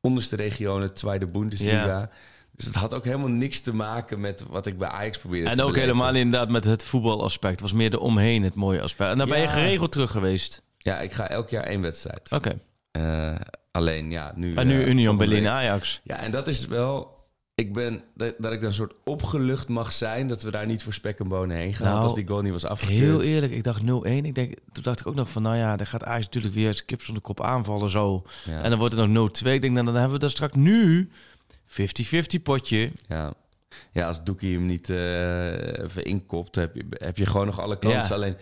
[0.00, 1.86] onderste regionen, tweede Bundesliga.
[1.86, 2.10] Ja.
[2.56, 5.56] Dus het had ook helemaal niks te maken met wat ik bij Ajax probeerde En
[5.56, 5.88] te ook beleven.
[5.94, 7.52] helemaal inderdaad met het voetbalaspect.
[7.52, 9.10] Het was meer de omheen het mooie aspect.
[9.10, 10.62] En daar ben je geregeld terug geweest.
[10.78, 12.32] Ja, ik ga elk jaar één wedstrijd.
[12.32, 12.60] Oké.
[12.90, 13.34] Eh,
[13.70, 14.54] alleen, ja, nu...
[14.54, 16.00] En nu eh, Union Berlin Ajax.
[16.04, 17.18] Ja, en dat is wel...
[17.54, 18.02] Ik ben...
[18.14, 20.28] Dat, dat ik dan een soort opgelucht mag zijn...
[20.28, 21.82] dat we daar niet voor spek en bonen heen gaan.
[21.82, 23.00] Nou, want als die goal niet was afgekeurd...
[23.00, 23.84] Heel eerlijk, ik dacht 0-1.
[24.04, 26.68] Ik denk, toen dacht ik ook nog van, nou ja, daar gaat Ajax natuurlijk weer
[26.68, 28.24] als kip zonder kop aanvallen zo.
[28.44, 28.62] Ja.
[28.62, 29.32] En dan wordt het nog 0-2.
[29.46, 31.10] Ik denk, nou, dan hebben we dat straks nu
[31.66, 32.92] 50-50 potje.
[33.08, 33.32] Ja.
[33.92, 36.54] ja, als Doekie hem niet eh even inkopt...
[36.54, 38.00] Heb je, heb je gewoon nog alle kansen.
[38.00, 38.14] Ja.
[38.14, 38.36] Alleen...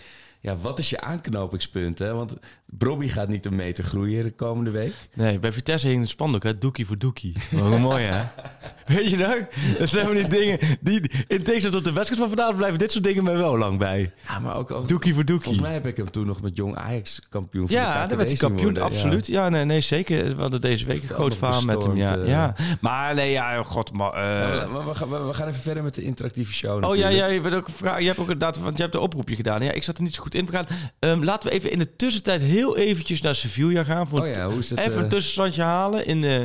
[0.48, 1.98] Ja, wat is je aanknopingspunt?
[1.98, 2.14] Hè?
[2.14, 4.92] Want Brobby gaat niet een meter groeien de komende week.
[5.14, 6.58] Nee, bij Vitesse hing een spandoek, hè?
[6.58, 7.36] Doekie voor Doekie.
[7.50, 8.22] Wat mooi, hè?
[8.94, 9.36] Weet je nog?
[9.78, 11.00] Dat zijn van die dingen die...
[11.26, 14.12] In tegenstelling tot de wedstrijd van vandaag blijven dit soort dingen mij wel lang bij.
[14.28, 14.86] Ja, maar ook als...
[14.86, 15.44] Doekie voor Doekie.
[15.44, 18.38] Volgens mij heb ik hem toen nog met jong Ajax kampioen Ja, daar werd hij
[18.38, 19.26] kampioen, worden, absoluut.
[19.26, 20.36] Ja, nee, nee, zeker.
[20.36, 22.14] We hadden deze week een groot verhaal met hem, ja.
[22.14, 22.54] ja.
[22.80, 24.12] Maar nee, ja, god, maar...
[24.12, 26.96] eh, Ja, maar, we, gaan, we, we gaan even verder met de interactieve show Oh
[26.96, 27.14] ja, natuurlijk.
[27.14, 29.62] ja, je, bent ook je hebt ook inderdaad, want je hebt de oproepje gedaan.
[29.62, 30.37] Ja, ik zat er niet zo goed in.
[30.46, 30.66] We gaan,
[30.98, 34.08] ehm, laten we even in de tussentijd heel eventjes naar Sevilla gaan.
[34.08, 34.78] Voor Oh ja, hoe is het?
[34.78, 36.42] even eh, een tussenstandje halen in eh,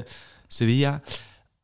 [0.48, 1.02] Sevilla.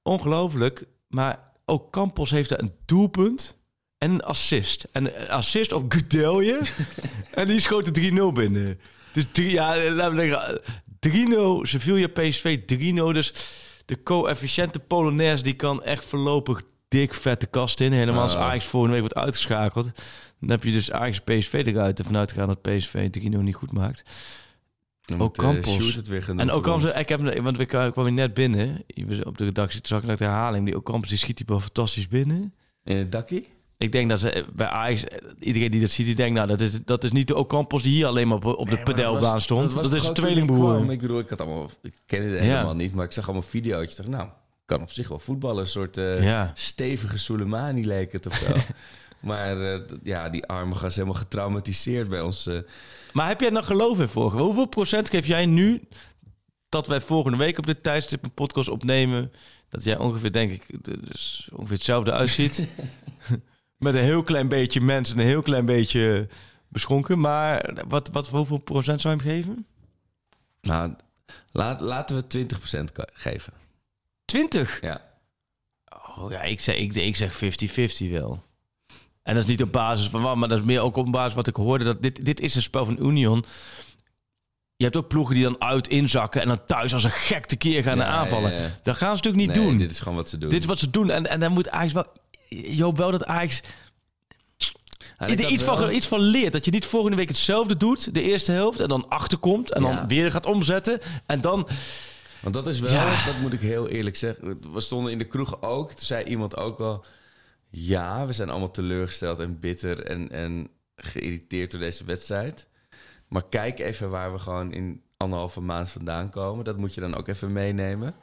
[0.04, 0.84] Ongelooflijk.
[1.08, 3.56] Maar ook Campos heeft daar een doelpunt
[3.98, 4.88] en een assist.
[4.92, 6.60] En een assist op Gudelje.
[7.32, 8.80] en die schoot de 3-0 binnen.
[9.13, 10.62] Dus drie, ja, laten we zeggen,
[11.63, 13.13] 3-0 Sevilla PSV 3-0.
[13.13, 13.34] Dus
[13.86, 17.92] de coëfficiënte Polonaise die kan echt voorlopig dik vette kast in.
[17.92, 18.42] Helemaal als Oh.
[18.42, 19.92] Ajax volgende week wordt uitgeschakeld.
[20.39, 21.99] Dan heb je dus Ajax PSV eruit.
[21.99, 24.10] En vanuit gaan dat PSV 3-0 niet goed maakt.
[25.06, 25.95] dan ook eh, Campos.
[25.95, 28.84] Het weer En ook ze, ik heb, want ik kwam hier net binnen.
[29.23, 30.65] Op de redactie, zag ik naar de herhaling.
[30.65, 32.54] Die Ocampos, die schiet die wel fantastisch binnen.
[32.84, 33.47] In het dakkie?
[33.78, 36.47] Ik denk dat ze eh, bij Ajax, eh, iedereen die dat ziet, die denkt, nou,
[36.47, 38.84] dat is, dat is niet de Ocampos die hier alleen maar op, op de Nee,
[38.84, 39.62] pedelbaan was- stond.
[39.63, 40.91] Dat, was is een ook tweelingbroer.
[40.91, 42.43] Ik bedoel, ik had allemaal, ik kende het Ja.
[42.43, 43.89] helemaal niet, maar ik zag allemaal video's.
[43.91, 44.30] Ik dacht, nou,
[44.65, 45.63] kan op zich wel voetballen.
[45.63, 46.52] Een soort Ja.
[46.54, 48.45] stevige Soleimani leek het of zo.
[49.21, 52.45] maar eh, ja, die arme gast is helemaal getraumatiseerd bij ons.
[52.47, 52.60] eh.
[53.13, 54.38] Maar heb jij nog geloof in vorige?
[54.38, 55.82] Hoeveel procent geef jij nu
[56.69, 59.32] dat wij volgende week op dit tijdstip een podcast opnemen?
[59.69, 62.67] Dat jij ongeveer, denk ik, dus ongeveer hetzelfde uitziet.
[63.77, 66.27] Met een heel klein beetje mensen en een heel klein beetje
[66.67, 67.19] beschonken.
[67.19, 69.65] Maar wat, wat, hoeveel procent zou je hem geven?
[70.62, 70.93] nou,
[71.51, 72.45] laat, laten we
[72.82, 73.53] 20% ka- geven.
[74.25, 74.82] 20?
[74.82, 75.08] Ja.
[76.17, 77.36] Oh ja, ik zeg, ik, ik zeg
[78.05, 78.43] 50-50 wel.
[79.30, 81.34] En dat is niet op basis van wat, maar dat is meer ook op basis
[81.34, 81.84] wat ik hoorde.
[81.84, 83.46] Dat dit, dit is een spel van Union.
[84.76, 87.84] Je hebt ook ploegen die dan uit inzakken en dan thuis als een gek tekeer
[87.84, 88.52] gaan Ja, aanvallen.
[88.52, 88.80] ja, ja.
[88.84, 89.78] Dat gaan ze natuurlijk niet Nee, doen.
[89.78, 90.50] Dit is gewoon wat ze doen.
[90.50, 91.10] Dit is wat ze doen.
[91.10, 92.06] En, en dan moet Ajax wel...
[92.50, 93.62] Je hoopt wel dat Ajax
[95.28, 96.54] iets, wel- van, iets van leert.
[96.54, 100.08] Dat je niet volgende week hetzelfde doet, de eerste helft, en dan achterkomt en dan
[100.08, 101.00] weer gaat omzetten.
[101.26, 101.68] En dan...
[102.42, 102.92] Want dat is wel,
[103.26, 104.60] dat moet ik heel eerlijk zeggen.
[104.74, 105.88] We stonden in de kroeg ook.
[105.92, 107.06] Toen zei iemand ook al...
[107.69, 112.67] Ja, we zijn allemaal teleurgesteld en bitter en, en geïrriteerd door deze wedstrijd.
[113.27, 116.65] Maar kijk even waar we gewoon in anderhalve maand vandaan komen.
[116.65, 118.15] Dat moet je dan ook even meenemen.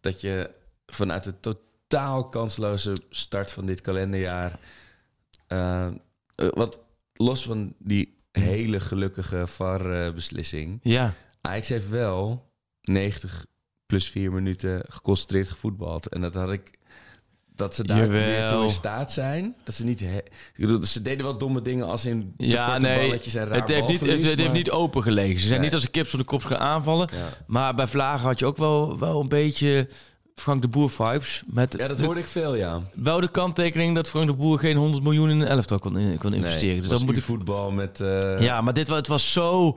[0.00, 0.50] Dat je
[0.86, 4.58] vanuit de totaal kansloze start van dit kalenderjaar...
[5.46, 5.92] eh, eh,
[6.34, 6.80] wat
[7.12, 10.80] los van die hele gelukkige VAR-beslissing...
[10.82, 13.46] Ja, Ajax heeft wel 90
[13.86, 16.08] plus 4 minuten geconcentreerd gevoetbald.
[16.08, 16.78] En dat had ik...
[17.56, 18.20] Dat ze daar Jawel.
[18.20, 19.54] weer toe in staat zijn.
[19.64, 20.00] Dat ze niet...
[20.00, 22.98] He, ze deden wel domme dingen als in ja nee.
[23.00, 25.40] balletjes en raar Het heeft, niet, het, heeft niet open gelegen.
[25.40, 25.64] Ze zijn Nee.
[25.68, 27.08] niet als een kip voor de kop gaan aanvallen.
[27.12, 27.28] Ja.
[27.46, 29.88] Maar bij Vlagen had je ook wel, wel een beetje
[30.34, 31.42] Frank de Boer vibes.
[31.46, 32.82] Met ja, dat de- hoorde ik veel, ja.
[32.94, 36.18] wel de kanttekening dat Frank de Boer geen 100 miljoen in een elftal kon, in-
[36.18, 36.80] kon investeren.
[36.80, 38.00] dus dat moet ik voetbal met...
[38.00, 39.74] eh, Ja, maar dit het was zo.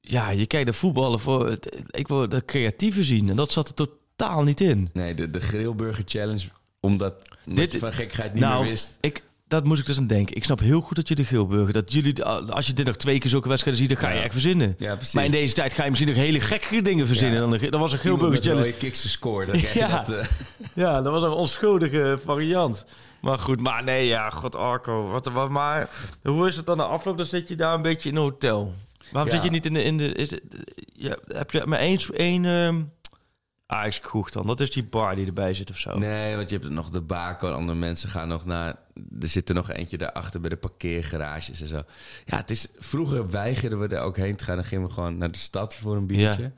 [0.00, 1.56] Ja, je kijkt de voetballen voor.
[1.90, 4.88] Ik wil de creatieve zien en dat zat er totaal niet in.
[4.92, 6.44] Nee, de, de Grillburger Challenge.
[6.80, 7.14] Omdat,
[7.44, 8.96] Dit- van gekkigheid niet nou, meer wist.
[9.00, 9.22] ik.
[9.48, 10.36] Dat moest ik dus aan denken.
[10.36, 13.18] Ik snap heel goed dat je de Gilburger, dat jullie, als je dit nog twee
[13.18, 14.22] keer zulke wedstrijden ziet, dan ga je Ja.
[14.22, 14.74] echt verzinnen.
[14.78, 15.14] Ja, precies.
[15.14, 17.34] Maar in deze tijd ga je misschien nog hele gekke dingen verzinnen.
[17.42, 17.48] Ja.
[17.48, 18.64] Dan, de- dat was een Gilburger challenge.
[18.64, 19.46] rode kicks gescoord.
[19.48, 19.88] Dan Ja.
[20.02, 20.10] dat...
[20.10, 20.26] eh,
[20.84, 22.84] Ja, dat was een onschuldige variant.
[23.20, 25.08] Maar goed, maar nee, ja, god Arco.
[25.10, 25.88] Wat, wat, maar
[26.22, 27.16] hoe is het dan de afloop?
[27.16, 28.72] Dan zit je daar een beetje in een hotel.
[29.12, 29.36] Waarom Ja.
[29.36, 29.82] zit je niet in de...
[29.84, 30.42] In de is het,
[30.94, 31.98] ja, heb je maar één...
[32.12, 32.80] één ehm
[33.70, 34.46] Ajax kroeg dan?
[34.46, 35.98] Dat is die bar die erbij zit of zo.
[35.98, 38.76] Nee, want je hebt nog de bako en andere mensen gaan nog naar...
[39.20, 41.82] Er zit er nog eentje daarachter bij de parkeergarages en zo.
[42.24, 42.68] Ja, het is...
[42.78, 44.56] Vroeger weigerden we er ook heen te gaan.
[44.56, 46.42] Dan gingen we gewoon naar de stad voor een biertje.
[46.42, 46.52] Ja.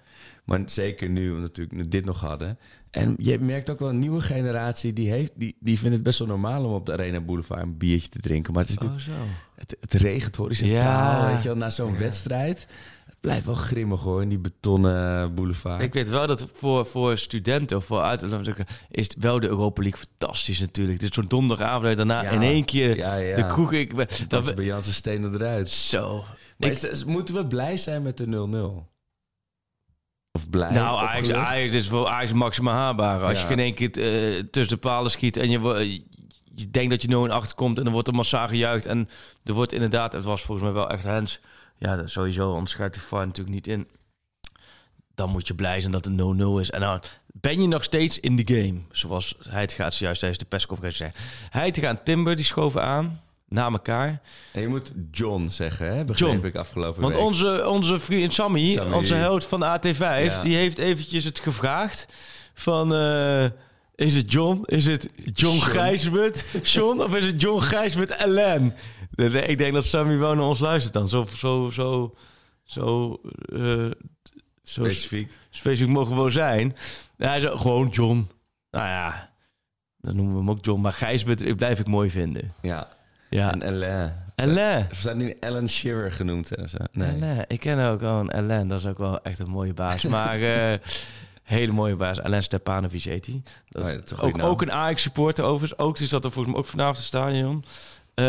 [0.44, 2.58] Maar zeker nu, omdat we natuurlijk dit nog hadden.
[2.92, 4.92] En je merkt ook wel een nieuwe generatie...
[4.92, 7.76] die, heeft, die, die vindt het best wel normaal om op de Arena Boulevard een
[7.78, 8.52] biertje te drinken.
[8.52, 9.10] Maar het is Oh, zo.
[9.54, 11.32] Het, het regent horizontaal, Ja.
[11.32, 12.66] weet je wel, na zo'n wedstrijd.
[13.06, 15.82] Het blijft wel grimmig hoor, in die betonnen boulevard.
[15.82, 19.16] Ik weet wel dat voor, voor studenten of voor uit laten we zeggen, is het
[19.18, 21.00] wel de Europa League fantastisch natuurlijk.
[21.00, 22.30] Dit zo'n donderdagavond daarna Ja.
[22.30, 22.94] in één keer
[23.36, 23.72] de kroeg.
[23.72, 25.70] Ik, dat dat, is bij Stenen eruit.
[25.70, 26.24] zo.
[26.58, 28.90] Ik- is- moeten we blij zijn met de 0-0?
[30.32, 30.70] Of blij?
[30.70, 33.22] Nou, Ajax, is voor Ajax maximaal haalbaar.
[33.22, 33.46] Als Ja.
[33.46, 35.76] je in één keer eh, tussen de palen schiet en je, wo-
[36.54, 38.86] je denkt dat je 0 in achter komt en dan wordt er massaal gejuicht.
[38.86, 39.08] En
[39.44, 41.40] er wordt inderdaad, het was volgens mij wel echt Hens.
[41.78, 43.86] Ja, dat sowieso onderscheidt de VAR natuurlijk niet in.
[45.14, 46.70] Dan moet je blij zijn dat het 0-0 is.
[46.70, 48.80] En dan ben je nog steeds in de game.
[48.90, 51.20] Zoals hij het gaat zojuist tijdens de persconferentie zeggen.
[51.50, 53.20] Hij te gaan Timber, die schoven aan.
[53.52, 54.20] Na elkaar.
[54.52, 56.04] En je moet John zeggen, hè?
[56.04, 56.46] Begreep John.
[56.46, 57.22] ik afgelopen Want week.
[57.24, 58.94] onze, onze vriend Sammy, Sammy.
[58.94, 60.40] onze held van de AT5, Ja.
[60.40, 62.06] die heeft eventjes het gevraagd
[62.54, 62.94] van...
[62.94, 63.44] eh,
[63.94, 64.62] is het John?
[64.64, 65.58] Is het John.
[65.60, 66.44] Gijsbert?
[66.62, 67.00] John?
[67.00, 68.74] Of is het John Gijsbert Ellen?
[69.46, 71.08] Ik denk dat Sammy wel naar ons luistert dan.
[71.08, 72.14] Zo, zo, zo,
[72.64, 73.20] zo,
[73.52, 73.90] eh,
[74.62, 75.32] zo Specifiek.
[75.50, 76.76] specifiek mogen we wel zijn.
[77.16, 78.28] Ja, gewoon John.
[78.70, 79.30] Nou ja,
[80.00, 80.80] dan noemen we hem ook John.
[80.80, 82.52] Maar Gijsbert blijf ik mooi vinden.
[82.62, 82.88] Ja.
[83.32, 84.22] Ja, En Ellen.
[84.34, 84.86] Ellen.
[84.94, 86.76] Ze zijn nu Ellen Shearer genoemd en zo.
[86.92, 87.10] Nee.
[87.10, 90.02] Alain, ik ken ook wel een Alain, dat is ook wel echt een mooie baas.
[90.16, 90.78] Maar eh,
[91.42, 92.20] hele mooie baas.
[92.20, 93.42] Alain Stepanovic heet hij.
[93.68, 95.80] Dat Oh is ja, ook, ook een Ajax-supporter overigens.
[95.80, 97.64] Ook, die zat er volgens mij ook vanavond in het stadion.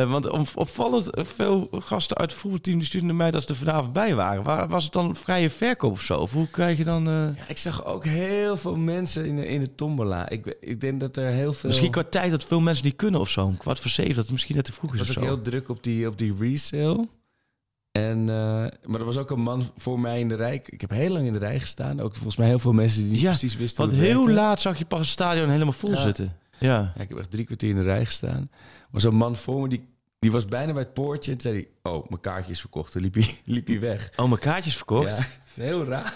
[0.01, 3.55] Eh, want op- opvallend veel gasten uit het voetbalteam die stuurden mij dat ze er
[3.55, 4.43] vanavond bij waren.
[4.43, 6.17] Waar, was het dan vrije verkoop of zo?
[6.19, 7.07] Of hoe krijg je dan...
[7.07, 10.29] eh, Ja, ik zag ook heel veel mensen in de, in de tombola.
[10.29, 11.69] Ik, ik denk dat er heel veel...
[11.69, 13.47] Misschien qua tijd dat veel mensen niet kunnen of zo.
[13.47, 15.29] Een kwart voor zeven, dat het misschien net te vroeg Het is was of ook
[15.29, 17.07] heel druk op die, op die resale.
[17.91, 18.35] En, eh,
[18.85, 20.61] maar er was ook een man voor mij in de rij.
[20.65, 21.99] Ik heb heel lang in de rij gestaan.
[22.01, 24.33] Ook volgens mij heel veel mensen die niet Ja, precies wisten Want het heel werkte.
[24.33, 26.01] laat zag je pas het stadion helemaal vol Ja.
[26.01, 26.37] zitten.
[26.59, 26.91] Ja.
[26.95, 28.49] Ja, ik heb echt drie kwartier in de rij gestaan.
[28.93, 29.87] Was een man voor me die
[30.19, 31.31] Die was bijna bij het poortje.
[31.31, 32.91] En toen zei hij, oh, mijn kaartje is verkocht.
[32.91, 34.09] Toen liep hij, liep hij weg.
[34.15, 35.17] Oh, mijn kaartjes verkocht?
[35.17, 35.25] Ja,
[35.55, 35.63] Ja.
[35.63, 36.13] heel raar.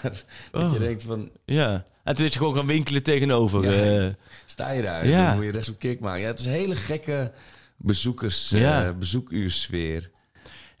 [0.50, 0.72] Dat Oh.
[0.72, 3.62] je denkt van, En toen is je gewoon gaan winkelen tegenover.
[3.74, 4.06] Ja.
[4.06, 4.12] eh.
[4.46, 5.06] sta je daar?
[5.06, 5.26] Ja.
[5.26, 6.20] Dan moet je rechts op kick maken.
[6.20, 7.32] Ja, het is een hele gekke
[7.76, 8.86] bezoekers, Ja.
[8.86, 10.10] eh, bezoekuursfeer.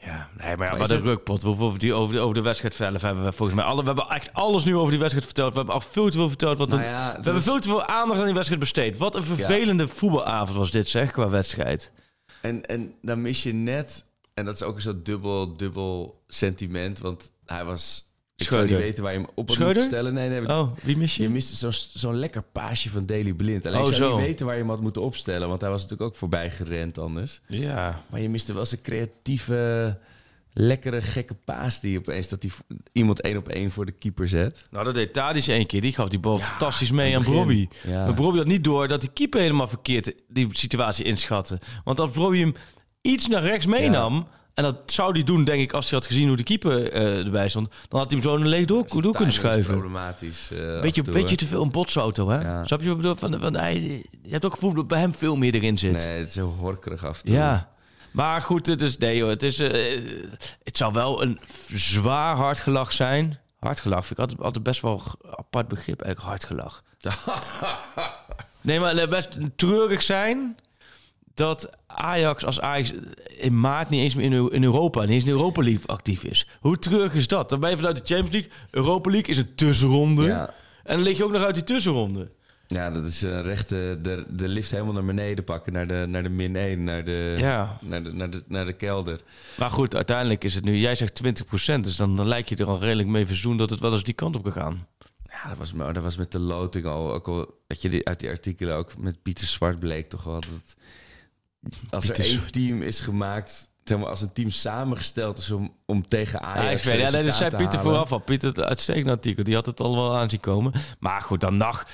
[0.08, 1.42] Ja, nee, maar ja, Maar het- rukpot.
[1.42, 3.80] We hoeven die over, de, over de wedstrijd zelf hebben we volgens mij alle.
[3.80, 5.50] We hebben echt alles nu over die wedstrijd verteld.
[5.50, 6.58] We hebben al veel te veel verteld.
[6.58, 8.96] Wat Nou ja, we hebben veel te veel aandacht aan die wedstrijd besteed.
[8.96, 11.92] Wat een vervelende voetbalavond was dit, zeg, qua wedstrijd.
[12.42, 16.98] En, en dan mis je net, en dat is ook een soort dubbel, dubbel sentiment,
[16.98, 18.07] want hij was...
[18.40, 19.82] Ik zou niet weten waar je hem op Schreuder?
[19.82, 20.14] stellen.
[20.14, 21.22] Nee, nee, Oh, wie mis je?
[21.22, 23.66] Je miste zo'n zo'n lekker paasje van Daily Blind.
[23.66, 24.16] Alleen Oh, ik zou zo.
[24.16, 26.98] niet weten waar je hem had moeten opstellen, want hij was natuurlijk ook voorbij gerend
[26.98, 27.40] anders.
[27.46, 28.02] Ja.
[28.10, 29.98] Maar je miste wel zijn creatieve,
[30.52, 32.52] lekkere, gekke paas die opeens dat die
[32.92, 34.66] iemand één op één voor de keeper zet.
[34.70, 35.80] Nou, dat deed Tadic één keer.
[35.80, 37.24] Die gaf die bal fantastisch mee aan.
[37.24, 37.66] Bobby.
[37.86, 38.04] Ja.
[38.04, 41.58] Maar Bobby had niet door dat die keeper helemaal verkeerd die situatie inschatte.
[41.84, 42.54] Want als Bobby hem
[43.00, 44.28] iets naar rechts meenam...
[44.58, 47.24] En dat zou hij doen, denk ik, als hij had gezien hoe de keeper eh,
[47.24, 47.68] erbij stond.
[47.88, 49.72] Dan had hij hem zo een leeg door, door kunnen schuiven.
[49.74, 50.50] problematisch.
[50.50, 52.40] eh, Beetje, beetje te veel een botsauto, hè?
[52.40, 52.64] Ja.
[52.64, 53.16] Snap je wat ik bedoel?
[53.16, 53.80] Van, van, hij,
[54.22, 55.92] je hebt ook het gevoel dat bij hem veel meer erin zit.
[55.92, 57.34] Nee, het is heel horkerig af toe.
[57.34, 57.68] Ja.
[58.10, 60.00] Maar goed, het is, nee, hoor, het, is, eh,
[60.64, 61.40] het zou wel een
[61.74, 63.38] zwaar hardgelach zijn.
[63.58, 65.02] Hardgelach vind ik altijd, altijd best wel
[65.36, 66.82] apart begrip, eigenlijk hardgelach.
[68.60, 70.56] nee, maar best treurig zijn
[71.38, 72.92] dat Ajax als Ajax
[73.36, 75.86] in maart niet eens meer in, Eu- in Europa, niet eens in de Europa League
[75.86, 76.46] actief is.
[76.60, 77.48] Hoe treurig is dat?
[77.48, 78.50] Dan ben je vanuit de Champions League.
[78.70, 80.22] Europa League is een tussenronde.
[80.22, 80.54] Ja.
[80.84, 82.30] En dan lig je ook nog uit die tussenronde.
[82.66, 86.22] Ja, dat is een rechte de, de lift helemaal naar beneden pakken, naar de, naar
[86.22, 87.78] de min 1, naar de, Ja.
[87.82, 89.20] naar de, naar de, naar de kelder.
[89.56, 90.76] Maar goed, uiteindelijk is het nu...
[90.76, 93.58] Jij zegt 20%, dus dan, dan lijkt je er al redelijk mee verzoend...
[93.58, 94.86] dat het wel eens die kant op kan gaan.
[95.30, 98.06] Ja, dat was, maar dat was met de loting al, ook al, dat je die,
[98.08, 100.76] uit die artikelen ook met Pieter Zwart bleek toch wel dat
[101.90, 106.08] als er één team is gemaakt, zeg maar, als een team samengesteld is om, om
[106.08, 108.18] tegen Ajax, Ja, ik weet, ja, dat resultaat zei te Pieter vooraf al.
[108.18, 110.72] Pieter, het uitstekende artikel, die had het al wel aan zien komen.
[110.98, 111.86] Maar goed, dan nog...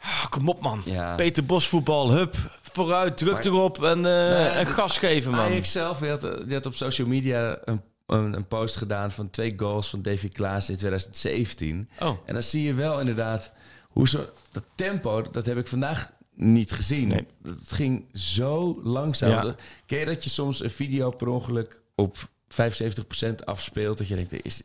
[0.00, 0.82] Ah, kom op, man.
[0.84, 1.14] Ja.
[1.14, 5.40] Peter Bos voetbal, hup, vooruit, druk Maar- erop en, eh, en gas geven, man.
[5.40, 9.30] Ajax zelf, die had, die had op social media een, een, een post gedaan van
[9.30, 11.88] twee goals van Davy Klaas in 2017.
[12.00, 12.08] Oh.
[12.24, 13.52] En dan zie je wel inderdaad
[13.88, 17.08] hoe zo dat tempo, dat heb ik vandaag niet gezien.
[17.08, 17.26] Nee.
[17.42, 19.30] Het ging zo langzaam.
[19.30, 19.54] Ja.
[19.86, 24.32] Ken je dat je soms een video per ongeluk op 75% afspeelt, dat je denkt,
[24.32, 24.62] er, is,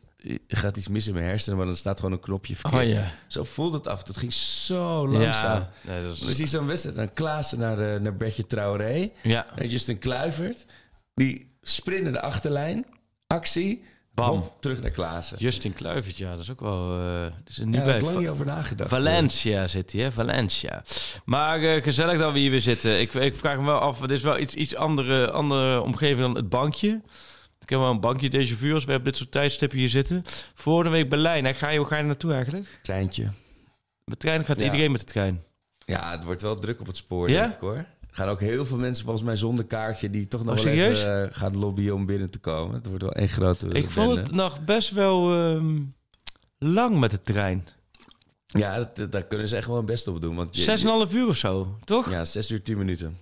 [0.48, 2.82] gaat iets mis in mijn hersenen, maar dan staat gewoon een knopje verkeerd.
[2.82, 3.12] Oh ja.
[3.26, 4.06] Zo voelde het af.
[4.06, 5.60] Het ging zo langzaam.
[5.60, 6.96] Ja, nee, dat zo'n wedstrijd.
[6.96, 9.10] Dan Klaassen naar, de, naar Bertje Traoré.
[9.22, 9.56] Ja.
[9.56, 10.66] En Justin Kluivert.
[11.14, 12.86] Die sprint naar de achterlijn.
[13.26, 13.84] Actie.
[14.26, 14.50] Bam.
[14.60, 15.38] Terug naar Klaassen.
[15.38, 16.98] Justin Kluivert, ja, dat is ook wel...
[17.00, 18.00] eh dat is er niet Ja, bij.
[18.00, 18.90] lang niet over nagedacht.
[18.90, 20.12] Valencia zit hij, hè?
[20.12, 20.82] Valencia.
[21.24, 23.00] Maar eh, gezellig dat we hier weer zitten.
[23.00, 26.34] Ik, ik vraag me wel af, dit is wel iets, iets andere, andere omgeving dan
[26.34, 27.02] het bankje.
[27.60, 30.22] Ik heb wel een bankje deze vuur als we op dit soort tijdstippen hier zitten.
[30.54, 31.44] Volgende week Berlijn.
[31.44, 31.54] Hè?
[31.54, 32.78] Ga je, hoe ga je naartoe eigenlijk?
[32.82, 33.28] Treintje.
[34.04, 34.64] Met trein gaat Ja.
[34.64, 35.42] iedereen met de trein.
[35.84, 37.40] Ja, het wordt wel druk op het spoor, Ja?
[37.40, 37.84] denk ik hoor.
[38.10, 40.10] Gaan ook heel veel mensen volgens mij zonder kaartje...
[40.10, 42.74] die toch nog Oh, wel even eh, gaan lobbyen om binnen te komen.
[42.74, 45.80] Het wordt wel één grote Ik vond het nog best wel ehm,
[46.58, 47.66] lang met de trein.
[48.46, 50.36] Ja, dat, dat- daar kunnen ze echt wel hun best op doen.
[50.36, 52.10] Want je- Zes en een half uur of zo, toch?
[52.10, 53.18] Ja, zes uur, tien minuten.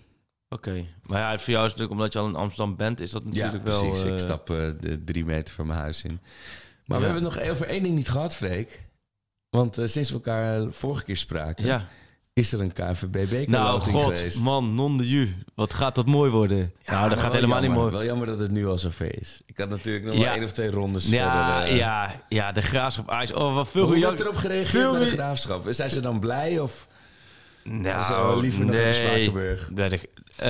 [0.49, 0.85] Oké.
[1.03, 3.23] Maar ja, voor jou is het natuurlijk, omdat je al in Amsterdam bent, is dat
[3.31, 3.81] Ja, natuurlijk wel...
[3.89, 4.05] precies.
[4.05, 6.21] eh, Ik stap eh, de drie meter van mijn huis in.
[6.85, 7.05] Maar Ja.
[7.07, 8.85] we hebben het nog over één ding niet gehad, Freek.
[9.51, 11.89] Want eh, sinds we elkaar eh, vorige keer spraken, Ja.
[12.37, 14.41] Is er een KNVB-beker Nou, god, geweest.
[14.41, 15.35] man, non de ju.
[15.55, 16.73] Wat gaat dat mooi worden.
[16.87, 17.91] nou, dat gaat helemaal niet mooi.
[17.93, 19.41] Wel jammer dat het nu al zover is.
[19.47, 20.21] Ik had natuurlijk nog Ja.
[20.25, 21.73] maar één of twee rondes Ja, verder.
[21.73, 21.79] eh.
[21.79, 23.33] ja, ja, de graafschap Ajax.
[23.33, 25.67] Oh, wat veel Hoe wordt erop gereageerd veel bij de graafschap?
[25.69, 26.89] Zijn ze dan blij of...
[27.63, 29.71] Nou, Ze liever nog even Spakenburg.
[29.71, 30.01] Nee, de-
[30.37, 30.49] eh,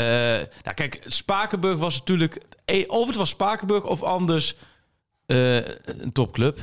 [0.62, 2.38] nou, kijk, Spakenburg was natuurlijk...
[2.64, 4.56] eh, Of het was Spakenburg of anders
[5.26, 6.60] een topclub.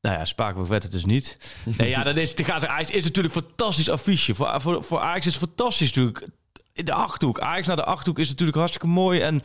[0.00, 1.38] Nou ja, Spakenburg werd het dus niet.
[1.78, 4.34] nee, ja, dat is, gaat Ajax is natuurlijk een fantastisch affiche.
[4.34, 6.26] Voor, voor, voor Ajax is het fantastisch natuurlijk.
[6.72, 7.40] In de Achterhoek.
[7.40, 9.20] Ajax naar de Achterhoek is natuurlijk hartstikke mooi.
[9.20, 9.42] En,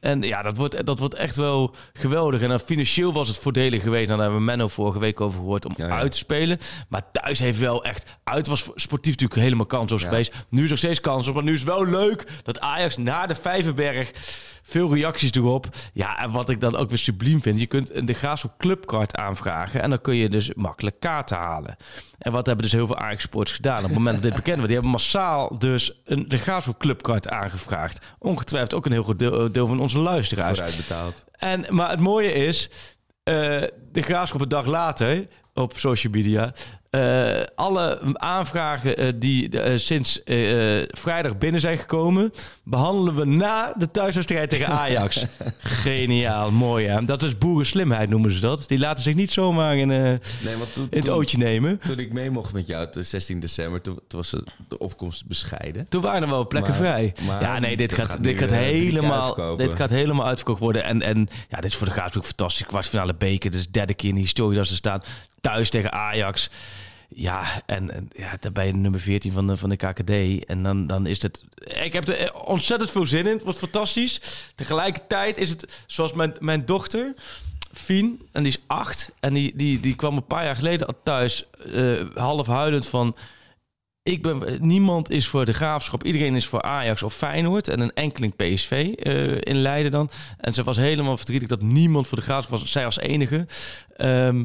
[0.00, 2.40] en ja, dat wordt, dat wordt echt wel geweldig.
[2.40, 4.06] En dan financieel was het voordelig geweest.
[4.06, 5.98] Nou, daar hebben we Menno vorige week over gehoord om Ja, ja.
[5.98, 6.58] uit te spelen.
[6.88, 8.10] Maar thuis heeft wel echt...
[8.24, 10.08] Uit was sportief natuurlijk helemaal kansloos Ja.
[10.08, 10.32] geweest.
[10.48, 11.34] Nu is nog steeds kans op.
[11.34, 14.10] Maar nu is het wel leuk dat Ajax na de Vijverberg...
[14.66, 15.66] Veel reacties erop.
[15.92, 17.60] Ja, en wat ik dan ook weer subliem vind...
[17.60, 19.82] je kunt een de Graafschap Clubcard aanvragen...
[19.82, 21.76] en dan kun je dus makkelijk kaarten halen.
[22.18, 23.78] En wat hebben dus heel veel Ajax Sports gedaan?
[23.78, 24.66] Op het moment dat dit bekend werd...
[24.66, 28.06] die hebben massaal dus een de Graafschap Clubcard aangevraagd.
[28.18, 30.58] Ongetwijfeld ook een heel groot deel, deel van onze luisteraars.
[30.58, 31.24] Vooruit betaald.
[31.32, 32.70] En, maar het mooie is,
[33.22, 33.34] eh,
[33.92, 36.52] de graafschap een dag later op social media
[36.94, 40.20] eh, alle aanvragen eh, die eh, sinds
[40.88, 45.26] vrijdag binnen zijn gekomen, behandelen we na de thuiswedstrijd tegen Ajax.
[45.58, 47.04] Geniaal, mooi hè.
[47.04, 48.64] Dat is boerenslimheid noemen ze dat.
[48.66, 50.18] Die laten zich niet zomaar in, Nee,
[50.58, 51.78] want toen, in het ootje nemen.
[51.78, 54.30] Toen ik mee mocht met jou, de 16 december, toen, toen was
[54.68, 55.88] de, opkomst bescheiden.
[55.88, 57.14] Toen waren er wel plekken Maar- vrij.
[57.26, 60.84] maar ja, nee, dit gaat, gaat dit gaat helemaal, dit gaat helemaal uitverkocht worden.
[60.84, 62.66] En, en ja, dit is voor de ook fantastisch.
[62.66, 65.02] Kwartfinale beker, dus derde keer in de historie dat ze staan.
[65.40, 66.50] Thuis tegen Ajax.
[67.14, 70.44] Ja, en, en ja, dan ben je nummer 14 van de, van de KKD.
[70.44, 71.44] En dan, dan is het...
[71.82, 73.32] Ik heb er ontzettend veel zin in.
[73.32, 74.20] Het wordt fantastisch.
[74.54, 77.14] Tegelijkertijd is het zoals mijn, mijn dochter...
[77.72, 79.12] Fien, en die is acht.
[79.20, 83.16] En die, die, die kwam een paar jaar geleden al thuis, eh, half huilend van...
[84.02, 86.04] Ik ben, niemand is voor de graafschap.
[86.04, 87.68] Iedereen is voor Ajax of Feyenoord.
[87.68, 90.10] En een enkeling PSV eh, in Leiden dan.
[90.38, 92.70] En ze was helemaal verdrietig dat niemand voor de graafschap was.
[92.70, 93.46] Zij als enige.
[93.96, 94.44] Ehm,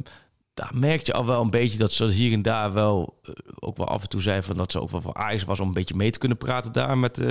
[0.59, 3.77] daar merk je al wel een beetje dat ze hier en daar wel eh, ook
[3.77, 5.73] wel af en toe zei van dat ze ook wel voor Ajax was om een
[5.73, 7.27] beetje mee te kunnen praten daar met, eh,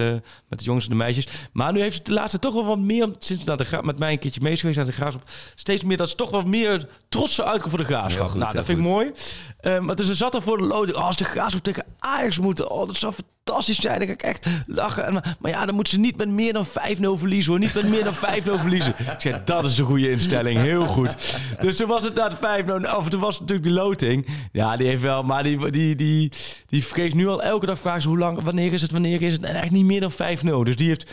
[0.49, 1.27] met de jongens en de meisjes.
[1.53, 4.13] Maar nu heeft ze de laatste toch wel wat meer, sinds naar de met mij
[4.13, 7.41] een keertje mee geweest naar de graafschap, steeds meer dat ze toch wat meer trots
[7.41, 8.29] uitkomt voor de graafschap.
[8.29, 9.13] Goed, nou, dat vind ik mooi.
[9.59, 12.39] Eh, maar dus er zat er voor de loting, oh, als de graafschap tegen Ajax
[12.39, 13.99] moeten, oh, dat zou fantastisch zijn.
[13.99, 15.05] Dan ga ik echt lachen.
[15.07, 16.71] En, maar, ja, dan moeten ze niet met meer dan 5-0
[17.15, 17.61] verliezen hoor.
[17.61, 18.95] Niet met meer dan 5-0 verliezen.
[18.99, 20.59] Ik zeg, dat is een goede instelling.
[20.59, 21.41] Heel goed.
[21.61, 22.97] Dus toen was het na 5-0.
[22.97, 24.27] Of toen was natuurlijk die loting.
[24.53, 25.23] Ja, die heeft wel.
[25.23, 26.33] Maar die, die, die,
[26.67, 29.43] die nu al elke dag vragen ze hoe lang, wanneer is het, wanneer is het.
[29.43, 30.65] En eigenlijk niet meer dan 5-0.
[30.65, 31.11] Dus die heeft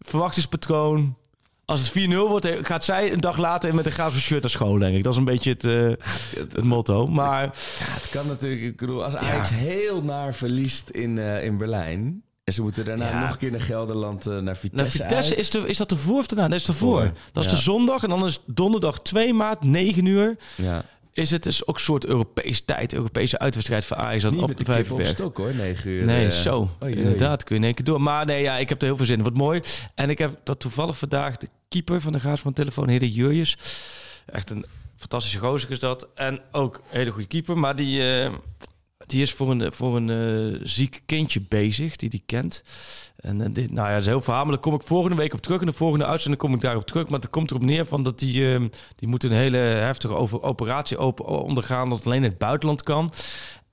[0.00, 1.16] verwachtingspatroon.
[1.66, 4.78] Als het 4-0 wordt, gaat zij een dag later met een graafse shirt naar school,
[4.78, 5.02] denk ik.
[5.02, 6.06] Dat is een beetje het, eh,
[6.38, 7.06] het motto.
[7.06, 8.62] Maar Ja, het kan natuurlijk.
[8.62, 12.22] Ik bedoel, als Ajax heel naar verliest in, eh, in Berlijn.
[12.44, 13.20] En ze moeten daarna Ja.
[13.20, 14.76] nog een keer naar Gelderland, eh, naar Vitesse.
[14.76, 15.40] Nou, Vitesse uit.
[15.40, 16.48] is, de, is dat de voor of daarna?
[16.48, 17.12] Dat is de voor.
[17.32, 18.02] Dat is de zondag.
[18.02, 20.36] En dan is donderdag 2 maart, 9 uur.
[20.54, 20.84] Ja.
[21.12, 24.48] Is het dus ook een soort Europese tijd, Europese uitwedstrijd voor Ajax dan Niet op
[24.48, 26.04] met de kip op stok hoor, 9 uur.
[26.04, 26.32] Nee, eh.
[26.32, 26.70] zo.
[26.80, 28.00] Inderdaad, kun je in één keer door.
[28.00, 29.24] Maar nee, ja, ik heb er heel veel zin in.
[29.24, 29.60] Wat mooi.
[29.94, 31.36] En ik heb dat toevallig vandaag
[31.68, 33.56] keeper van de Graafschap telefoon, Hede Jurjes.
[34.26, 34.64] Echt een
[34.96, 36.08] fantastische gozer is dat.
[36.14, 37.58] En ook een hele goede keeper.
[37.58, 38.32] Maar die, eh,
[39.06, 42.62] die is voor een, voor een eh, ziek kindje bezig, die die kent.
[43.16, 44.58] En eh, dit, nou ja, is heel verhaal.
[44.58, 45.60] Kom ik volgende week op terug.
[45.60, 47.08] En de volgende uitzending kom ik daarop terug.
[47.08, 48.58] Maar het komt erop neer van dat die,
[48.96, 51.88] die moet een hele heftige operatie open, ondergaan.
[51.88, 53.12] Dat alleen in het buitenland kan.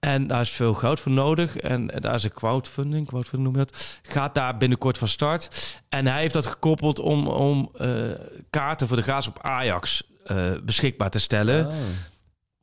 [0.04, 1.58] En daar is veel geld voor nodig.
[1.58, 4.00] En daar is een crowdfunding, crowdfunding noem je dat.
[4.02, 5.50] Gaat daar binnenkort van start.
[5.89, 7.89] En hij heeft dat gekoppeld om, om eh,
[8.50, 11.68] kaarten voor de Graafschap Ajax eh, beschikbaar te stellen.
[11.68, 11.74] Oh.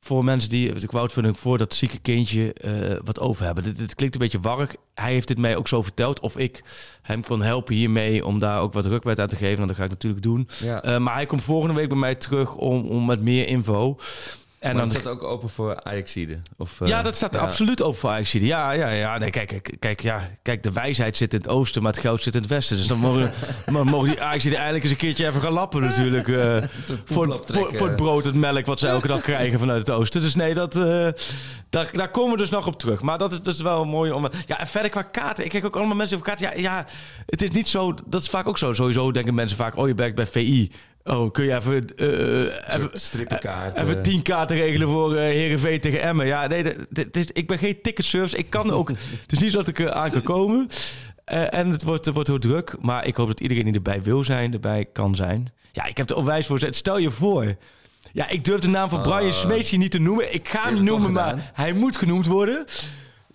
[0.00, 3.64] Voor mensen die de crowdfunding voor dat zieke kindje eh, wat over hebben.
[3.64, 4.74] Dit, dit klinkt een beetje warrig.
[4.94, 6.20] Hij heeft dit mij ook zo verteld.
[6.20, 6.64] Of ik
[7.02, 9.56] hem kon helpen hiermee om daar ook wat rukwijd aan te geven.
[9.56, 10.48] Nou, dat ga ik natuurlijk doen.
[10.58, 10.98] Ja.
[10.98, 13.98] Maar hij komt volgende week bij mij terug om, om met meer info.
[14.60, 16.38] En maar dan dat staat ook open voor Ajaxide?
[16.56, 17.40] Of, eh, ja, dat staat ja.
[17.40, 18.32] absoluut open voor Ajax.
[18.32, 19.18] Ja, ja, ja.
[19.18, 22.34] Nee, kijk, kijk, ja, kijk, de wijsheid zit in het oosten, maar het geld zit
[22.34, 22.76] in het westen.
[22.76, 23.32] Dus dan mogen,
[23.72, 26.28] maar mogen die Ajax eindelijk eens een keertje even gaan lappen natuurlijk.
[26.28, 26.56] eh,
[27.04, 27.42] voor,
[27.72, 30.22] voor, het brood en melk wat ze elke dag krijgen vanuit het oosten.
[30.22, 31.08] Dus nee, dat, eh,
[31.70, 33.02] daar, daar komen we dus nog op terug.
[33.02, 34.28] Maar dat is, is wel mooi om...
[34.46, 35.44] Ja, en verder qua kaarten.
[35.44, 36.46] Ik kijk ook allemaal mensen over kaarten.
[36.46, 36.86] Ja, ja,
[37.26, 37.94] het is niet zo...
[38.06, 38.74] Dat is vaak ook zo.
[38.74, 39.76] Sowieso denken mensen vaak...
[39.76, 40.70] Oh, je werkt bij VI.
[41.04, 41.96] Oh, kun je even...
[41.96, 43.76] eh, even strippenkaart.
[43.78, 44.02] Even eh.
[44.02, 46.26] tien kaarten regelen voor eh Heerenveen tegen Emmen.
[46.26, 48.36] Ja, nee, dit is, ik ben geen ticketservice.
[48.36, 48.88] Ik kan ook...
[49.22, 50.68] het is niet zo dat ik er aan kan komen.
[51.24, 52.76] Eh, en het wordt, wordt heel druk.
[52.80, 55.52] Maar ik hoop dat iedereen die erbij wil zijn, erbij kan zijn.
[55.72, 56.76] Ja, ik heb er onwijs voor gezet.
[56.76, 57.56] Stel je voor...
[58.12, 60.34] Ja, ik durf de naam van Brian Smeets hier niet te noemen.
[60.34, 62.64] Ik ga hem noemen, maar hij moet genoemd worden.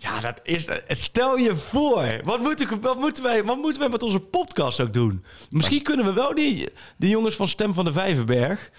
[0.06, 0.68] Ja, dat is...
[0.88, 2.20] Stel je voor.
[2.24, 5.24] Wat, moet ik, wat, moeten wij, wat moeten wij met onze podcast ook doen?
[5.50, 8.72] Misschien kunnen we wel die, die jongens van Stem van de Vijverberg...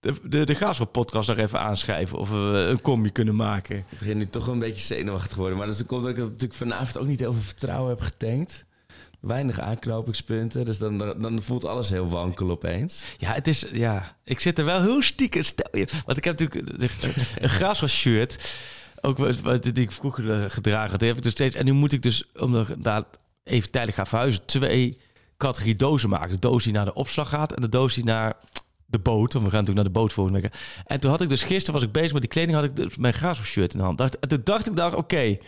[0.00, 2.18] de, de, de podcast nog even aanschrijven...
[2.18, 3.76] of we een combi kunnen maken.
[3.76, 5.56] Ik begin nu toch wel een beetje zenuwachtig te worden.
[5.58, 8.64] Maar dat is- komt dat ik natuurlijk vanavond ook niet heel veel vertrouwen heb getankt.
[9.20, 10.64] Weinig aanknopingspunten.
[10.64, 13.04] Dus dan, dan voelt alles heel wankel opeens.
[13.18, 13.64] Ja, het is...
[13.72, 15.42] Ja, ik zit er wel heel stiekem...
[15.42, 15.86] Stel je...
[16.06, 16.88] Want ik heb natuurlijk
[17.38, 18.54] een Graafschap shirt...
[19.04, 21.00] Ook wat, wat die ik vroeger eh, gedragen had.
[21.00, 21.56] Heb ik dus steeds...
[21.56, 23.02] En nu moet ik dus, omdat ik daar
[23.44, 24.44] even tijdelijk ga verhuizen...
[24.44, 24.98] twee
[25.36, 26.30] categorie dozen maken.
[26.30, 27.52] De doos die naar de opslag gaat...
[27.52, 28.36] en de doos die naar
[28.86, 29.32] de boot.
[29.32, 30.52] Want we gaan natuurlijk naar de boot volgende week.
[30.86, 31.42] En toen had ik dus...
[31.42, 32.56] Gisteren was ik bezig met die kleding...
[32.56, 33.98] had ik dus mijn Graafschap shirt in de hand.
[33.98, 35.38] Dacht, en toen dacht ik, dacht, oké...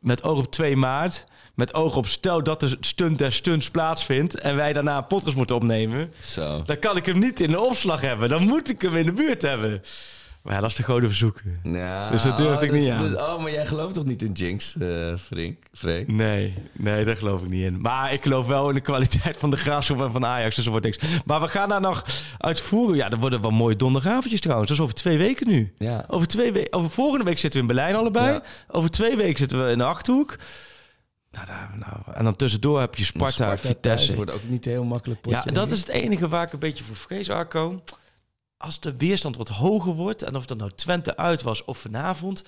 [0.00, 1.24] met oog op 2 maart...
[1.54, 4.34] met oog op stel dat de stunt der stunts plaatsvindt...
[4.34, 6.12] en wij daarna een podcast moeten opnemen...
[6.20, 6.62] Zo.
[6.62, 8.28] dan kan ik hem niet in de opslag hebben.
[8.28, 9.82] Dan moet ik hem in de buurt hebben.
[10.46, 11.60] Maar ja, dat is de goden verzoeken.
[11.62, 13.08] Ja, Dus dat durfde ik dus- niet aan.
[13.08, 15.64] dus- oh, maar jij gelooft toch niet in Jinx, eh Frink?
[15.72, 16.08] Freek?
[16.12, 17.80] Nee, nee, daar geloof ik niet in.
[17.80, 20.54] Maar ik geloof wel in de kwaliteit van de Graafschap en van Ajax.
[20.56, 20.98] Dus er wordt niks.
[21.24, 22.04] Maar we gaan daar nog
[22.38, 22.96] uitvoeren.
[22.96, 24.68] Ja, dat worden wel mooie donderdagavondjes trouwens.
[24.68, 25.72] Dat is over twee weken nu.
[25.78, 26.04] Ja.
[26.08, 28.32] Over, twee we over volgende week zitten we in Berlijn allebei.
[28.32, 28.42] Ja.
[28.68, 30.36] Over twee weken zitten we in de Achterhoek.
[31.30, 34.14] Nou, daar, nou, en dan tussendoor heb je Sparta, Vitesse.
[34.16, 35.42] wordt ook niet heel makkelijk potje.
[35.44, 35.72] Ja, dat ik.
[35.72, 37.82] is het enige waar ik een beetje voor vrees, Arco.
[38.58, 40.22] Als de weerstand wat hoger wordt...
[40.22, 42.42] en of dat nou Twente uit was of vanavond...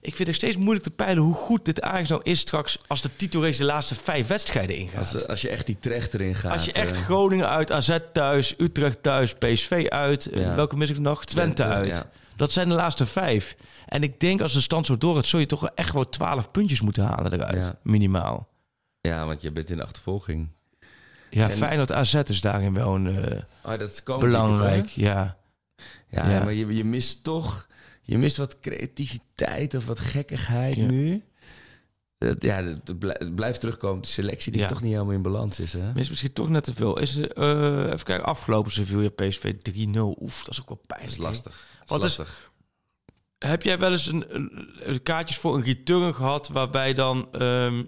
[0.00, 2.78] ik vind het steeds moeilijk te peilen hoe goed dit Ajax nou is straks...
[2.86, 5.12] als de titelrace de laatste vijf wedstrijden ingaat.
[5.14, 6.52] Als, als je echt die trecht erin gaat.
[6.52, 10.26] Als je echt eh, Groningen uit, AZ thuis, Utrecht thuis, PSV uit...
[10.26, 10.54] eh, Ja.
[10.54, 11.24] welke mis ik nog?
[11.24, 11.90] Twente, Twente, uit.
[11.90, 12.10] ja.
[12.36, 13.56] Dat zijn de laatste vijf.
[13.86, 15.26] En ik denk als de stand zo doorgaat...
[15.26, 17.64] zul je toch echt wel twaalf puntjes moeten halen eruit.
[17.64, 17.78] Ja.
[17.82, 18.48] Minimaal.
[19.00, 20.48] Ja, want je bent in de achtervolging.
[21.30, 23.38] Ja, En- Feyenoord AZ is daarin wel een, eh,
[23.72, 24.88] Oh, dat is belangrijk.
[24.88, 25.36] Ja.
[26.14, 26.44] Ja, Ja.
[26.44, 27.66] maar je, je mist toch...
[28.06, 30.86] Je mist wat creativiteit of wat gekkigheid Ja.
[30.86, 31.22] nu.
[32.18, 34.02] Dat- ja, het het blij- het blijft terugkomen.
[34.02, 34.66] De selectie die Ja.
[34.66, 35.92] toch niet helemaal in balans is, hè?
[35.94, 36.98] Is misschien toch net te veel.
[36.98, 40.16] Is, eh, even kijken, afgelopen Sevilla PSV 3-0.
[40.20, 41.12] Oef, dat is ook wel Dat pijnlijk.
[41.12, 41.52] is lastig.
[41.52, 42.52] Dat is Wat is- lastig.
[43.38, 46.48] Heb jij wel eens een, een- een kaartjes voor een return gehad...
[46.48, 47.82] waarbij dan ehm,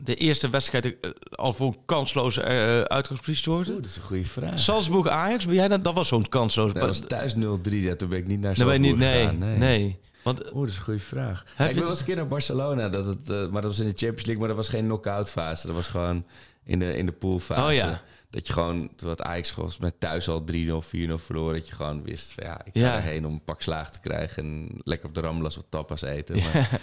[0.00, 4.24] de eerste wedstrijd eh, al voor een kansloze uh, uitgangspositie Oeh, dat is een goede
[4.24, 4.58] vraag.
[4.58, 5.82] Salzburg-Ajax, ben jij dan?
[5.82, 6.72] Dat was zo'n kansloze...
[6.74, 7.38] Dat was thuis 0-3,
[7.68, 9.58] ja, toen ben ik niet naar Salzburg niet, nee, gegaan.
[9.58, 9.98] nee.
[10.22, 11.44] Want Oeh, dat is een goede vraag.
[11.46, 13.64] Heb Ja, je ik ben wel eens een keer naar Barcelona, dat het, maar dat
[13.70, 15.66] was in de Champions League, maar dat was geen knock-out fase.
[15.66, 16.24] Dat was gewoon
[16.64, 17.66] in de, in de poolfase.
[17.66, 18.02] Oh ja.
[18.30, 22.02] Dat je gewoon, het Ajax volgens mij thuis al 3-0, 4-0 verloor, dat je gewoon
[22.02, 22.96] wist van ja, ik ga Ja.
[22.96, 26.36] erheen om een pak slaag te krijgen en lekker op de Ramblas wat tapas eten.
[26.36, 26.80] Maar,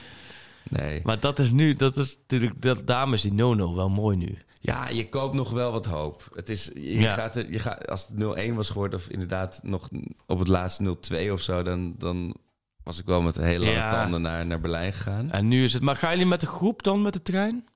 [0.70, 1.02] nee.
[1.04, 4.38] Maar dat is nu, dat is natuurlijk, dat, daarom is die no-no wel mooi nu.
[4.64, 6.28] Ja, je koopt nog wel wat hoop.
[6.34, 7.14] Het is, je Ja.
[7.14, 9.90] gaat er, je gaat, als het 0-1 was geworden, of inderdaad nog
[10.28, 10.80] op het laatst
[11.14, 12.36] 0-2 of zo, dan, dan
[12.84, 13.90] was ik wel met hele lange Ja.
[13.90, 15.32] tanden naar, naar Berlijn gegaan.
[15.32, 17.68] En nu is het, maar gaan jullie met de groep dan met de trein?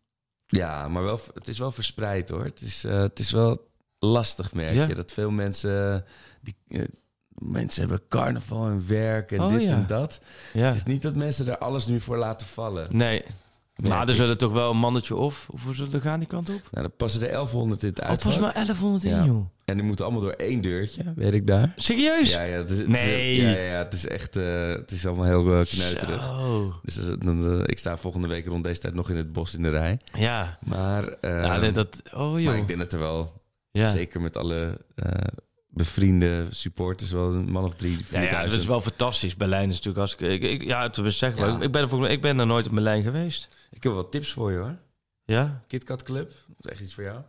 [0.47, 2.43] Ja, maar wel, het is wel verspreid hoor.
[2.43, 3.67] Het is, eh, het is wel
[3.99, 4.87] lastig, merk Ja.
[4.87, 4.95] je.
[4.95, 6.05] Dat veel mensen...
[6.41, 6.81] Die, eh,
[7.35, 9.69] mensen hebben carnaval en werk en Oh, dit ja.
[9.69, 10.21] en dat.
[10.53, 10.65] Ja.
[10.65, 12.87] Het is niet dat mensen er alles nu voor laten vallen.
[12.91, 13.23] Nee.
[13.75, 14.15] Maar er ik.
[14.15, 16.61] zullen toch wel een mannetje of, hoeveel zullen er gaan die kant op?
[16.71, 19.45] Nou, dan passen er 1100 in het Oh, het was maar 1100 in, joh.
[19.65, 21.73] En die moeten allemaal door één deurtje, weet ik daar.
[21.75, 22.31] Serieus?
[22.31, 23.35] Ja, ja, het is, het Nee.
[23.37, 24.35] Is, ja, ja, het is echt...
[24.35, 26.23] eh, het is allemaal heel uh, kneuterig.
[26.25, 26.73] Zo.
[26.83, 29.61] Dus eh, dan, ik sta volgende week rond deze tijd nog in het bos in
[29.61, 29.99] de rij.
[30.13, 30.57] Ja.
[30.65, 32.49] Maar, ja nee, dat, oh joh.
[32.49, 33.87] maar ik denk dat er wel ja.
[33.87, 34.81] Zeker met alle
[35.75, 39.35] bevriende supporters, wel een man of drie, Ja, ja, dat is wel fantastisch.
[39.35, 41.61] Berlijn is natuurlijk als ik, ik ja, te zeggen, Ja.
[41.61, 43.49] ik, ben er volgens mij- ik ben er nooit in Berlijn geweest.
[43.71, 44.75] Ik heb wel tips voor je hoor.
[45.25, 45.63] Ja?
[45.67, 47.21] KitKat Club, dat is echt iets voor jou.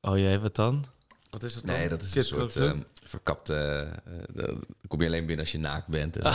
[0.00, 0.84] Oh jee, wat dan?
[1.30, 1.76] Wat is het dan?
[1.76, 2.74] Nee, dat is een Kit soort Kat Club?
[2.74, 3.88] eh, verkapte...
[4.06, 6.16] eh, dan kom je alleen binnen als je naakt bent.
[6.16, 6.32] En,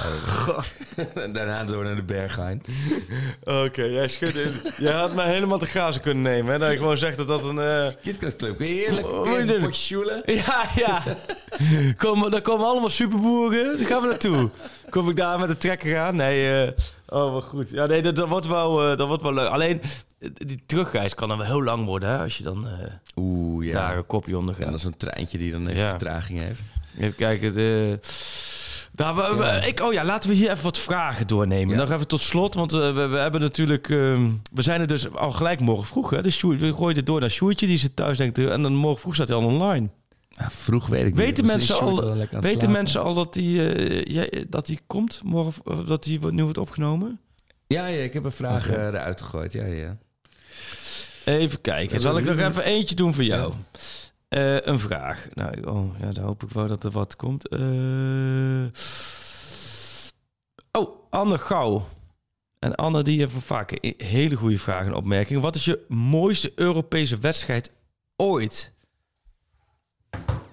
[1.13, 2.61] en daarna door naar de Berghain.
[3.43, 4.61] Oké, jij schudt in.
[4.77, 6.51] jij had mij helemaal te grazen kunnen nemen.
[6.51, 6.59] Hè?
[6.59, 7.59] Dat je gewoon zegt dat dat een...
[7.59, 10.23] eh, KitKat heerlijk Oh, een potje?
[10.25, 11.03] Ja, ja.
[11.97, 13.77] Kom, daar komen allemaal superboeren.
[13.77, 14.49] Daar gaan we naartoe.
[14.89, 16.15] Kom ik daar met de trekker aan?
[16.15, 16.71] Nee, eh,
[17.07, 17.69] oh, wat goed.
[17.69, 19.47] Ja, nee, dat, dat, wordt wel, eh, dat wordt wel leuk.
[19.49, 19.81] Alleen,
[20.19, 22.17] eh, die terugreis kan dan wel heel lang worden, hè?
[22.17, 22.73] Als je dan eh,
[23.15, 23.71] Oeh, ja.
[23.73, 24.69] daar een kopje onder En gaat.
[24.69, 25.89] dat is een treintje die dan even Ja.
[25.89, 26.63] vertraging heeft.
[26.99, 27.53] Even kijken.
[27.53, 27.99] De...
[28.95, 31.75] Daar, we, we- ik, oh ja, laten we hier even wat vragen doornemen.
[31.75, 31.81] Ja.
[31.81, 33.89] Nog even tot slot, want we, we hebben natuurlijk...
[33.89, 36.09] ehm, we zijn er dus al gelijk morgen vroeg.
[36.09, 36.21] Hè?
[36.21, 38.49] Dus Sjoerd- we gooien dit door naar Sjoertje, die zit thuis denk ik.
[38.49, 39.89] En dan morgen vroeg staat hij al online.
[40.35, 42.71] Ja, vroeg weet ik Weten mensen al- Weten slapen.
[42.71, 45.65] mensen al dat die, eh, jij- dat die komt morgen?
[45.65, 47.19] Of dat die nu wordt opgenomen?
[47.67, 48.75] Ja, ja, ik heb een vraag Oké.
[48.77, 49.53] eh, eruit gegooid.
[49.53, 49.97] Ja, ja.
[51.25, 52.01] Even kijken.
[52.01, 53.53] Zal ik nog even eentje doen voor jou?
[54.27, 55.27] Eh, een vraag.
[55.33, 57.49] Nou, oh, ja, dan hoop ik wel dat er wat komt.
[60.71, 61.87] Oh, Anne Gauw.
[62.59, 65.41] En Anne die heeft vaak hele goede vragen en opmerkingen.
[65.41, 67.71] Wat is je mooiste Europese wedstrijd
[68.15, 68.72] ooit?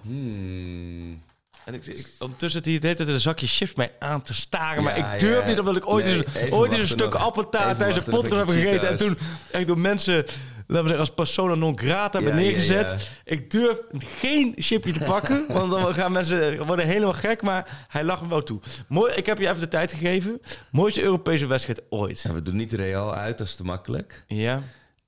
[0.01, 1.21] Hmm.
[1.65, 4.83] En ik, ik, ondertussen zit hij tijd een zakje chips mij aan te staren.
[4.83, 5.47] maar ik durf ja.
[5.47, 8.51] niet, omdat ik ooit Nee, eens, ooit eens een stuk appeltaart tijdens de wachten, podcast
[8.51, 8.89] heb een gegeten.
[8.89, 9.17] En toen
[9.51, 10.33] echt door mensen, laten
[10.67, 12.89] we zeggen, als persona non grata hebben Ja, neergezet.
[12.91, 13.31] ja.
[13.31, 17.41] Ik durf geen chipje te pakken, want dan gaan mensen worden helemaal gek.
[17.41, 18.59] Maar hij lag me wel toe.
[18.87, 20.41] Mooi, ik heb je even de tijd gegeven.
[20.71, 22.25] Mooiste Europese wedstrijd ooit.
[22.33, 24.23] We doen niet Real uit, dat is te makkelijk.
[24.27, 24.61] Ja.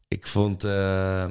[0.08, 1.26] Ik vond, eh,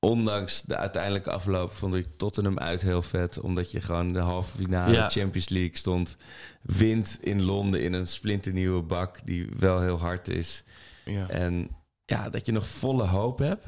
[0.00, 3.40] ondanks de uiteindelijke afloop, vond ik Tottenham uit heel vet.
[3.40, 5.08] Omdat je gewoon de halve finale Ja.
[5.08, 6.16] Champions League stond.
[6.62, 10.64] Wint in Londen in een splinternieuwe bak die wel heel hard is.
[11.04, 11.28] ja.
[11.28, 11.68] En
[12.04, 13.64] ja, dat je nog volle hoop hebt.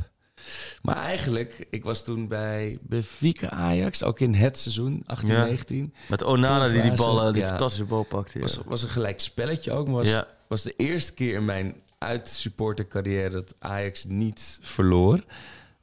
[0.83, 5.45] Maar eigenlijk, ik was toen bij Benfica Ajax, ook in het seizoen, 18, Ja.
[5.45, 5.95] 19.
[6.09, 8.39] Met Onana die die ballen, die fantastische bal pakte.
[8.39, 8.45] Ja.
[8.45, 13.31] Was, was een gelijk spelletje ook, maar was, was de eerste keer in mijn uitsupportercarrière
[13.31, 15.25] dat Ajax niet verloor.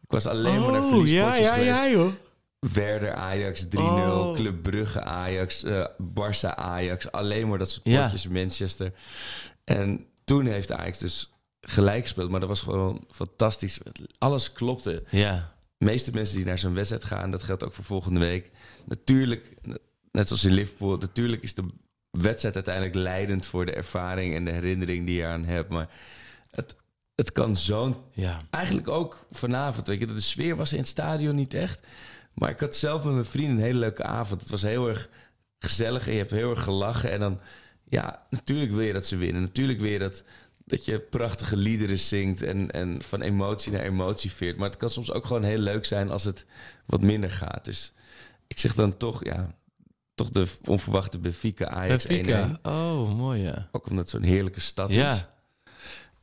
[0.07, 1.91] Ik was alleen maar naar Oh, verliespotjes geweest.
[1.91, 2.11] joh.
[2.59, 4.35] Werder Ajax 3-0, Oh.
[4.35, 7.11] Club Brugge Ajax, eh Barça Ajax.
[7.11, 8.01] Alleen maar dat soort Ja.
[8.01, 8.93] potjes Manchester.
[9.63, 12.29] En toen heeft Ajax dus gelijk gespeeld.
[12.29, 13.79] Maar dat was gewoon fantastisch.
[14.17, 15.03] Alles klopte.
[15.09, 15.53] Ja.
[15.77, 18.51] De meeste mensen die naar zo'n wedstrijd gaan, dat geldt ook voor volgende week.
[18.85, 19.53] Natuurlijk,
[20.11, 21.63] net zoals in Liverpool, natuurlijk is de
[22.11, 25.69] wedstrijd uiteindelijk leidend voor de ervaring en de herinnering die je aan hebt.
[25.69, 25.89] Maar
[26.51, 26.75] het,
[27.17, 28.37] het kan zo'n Ja.
[28.49, 29.87] eigenlijk ook vanavond.
[29.87, 31.87] Weet je, de sfeer was in het stadion niet echt.
[32.33, 34.41] Maar ik had zelf met mijn vrienden een hele leuke avond.
[34.41, 35.09] Het was heel erg
[35.59, 37.11] gezellig en je hebt heel erg gelachen.
[37.11, 37.39] En dan,
[37.89, 39.41] ja, natuurlijk wil je dat ze winnen.
[39.41, 40.23] Natuurlijk wil je dat,
[40.65, 44.57] dat je prachtige liederen zingt en, en van emotie naar emotie veert.
[44.57, 46.45] Maar het kan soms ook gewoon heel leuk zijn als het
[46.85, 47.65] wat minder gaat.
[47.65, 47.93] Dus
[48.47, 49.55] ik zeg dan toch, ja,
[50.15, 52.07] toch de onverwachte Benfica Ajax 1-1.
[52.07, 52.59] Benfica.
[52.63, 53.67] Oh, mooi ja.
[53.71, 55.25] Ook omdat het zo'n heerlijke stad is.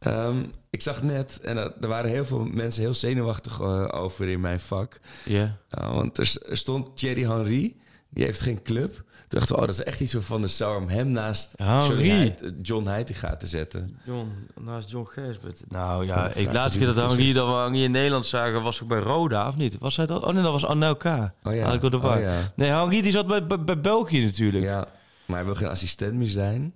[0.04, 0.36] Ehm,
[0.70, 4.40] ik zag net, en er, er waren heel veel mensen heel zenuwachtig eh, over in
[4.40, 5.00] mijn vak.
[5.24, 5.56] Ja.
[5.78, 7.76] Uh, want er, er stond Thierry Henry,
[8.10, 8.94] die heeft geen club.
[8.94, 12.10] Toen dachten we, oh, dat is echt iets van de zou om hem naast Henry.
[12.10, 13.98] Heid- John Heitinga te zetten.
[14.06, 15.62] John, naast John Gersbert.
[15.68, 17.34] Nou ja, de ik laatste keer dat is.
[17.34, 19.78] dat we Henri in Nederland zagen, was ook bij Roda, of niet?
[19.78, 20.24] Was hij dat?
[20.24, 21.34] Oh nee, dat was Anelka.
[21.42, 21.64] Oh ja.
[21.64, 22.52] Had ik de Oh ja.
[22.56, 24.64] Nee, Henri die zat bij, bij, bij België natuurlijk.
[24.64, 24.88] Ja,
[25.26, 26.74] maar hij wil geen assistent meer zijn.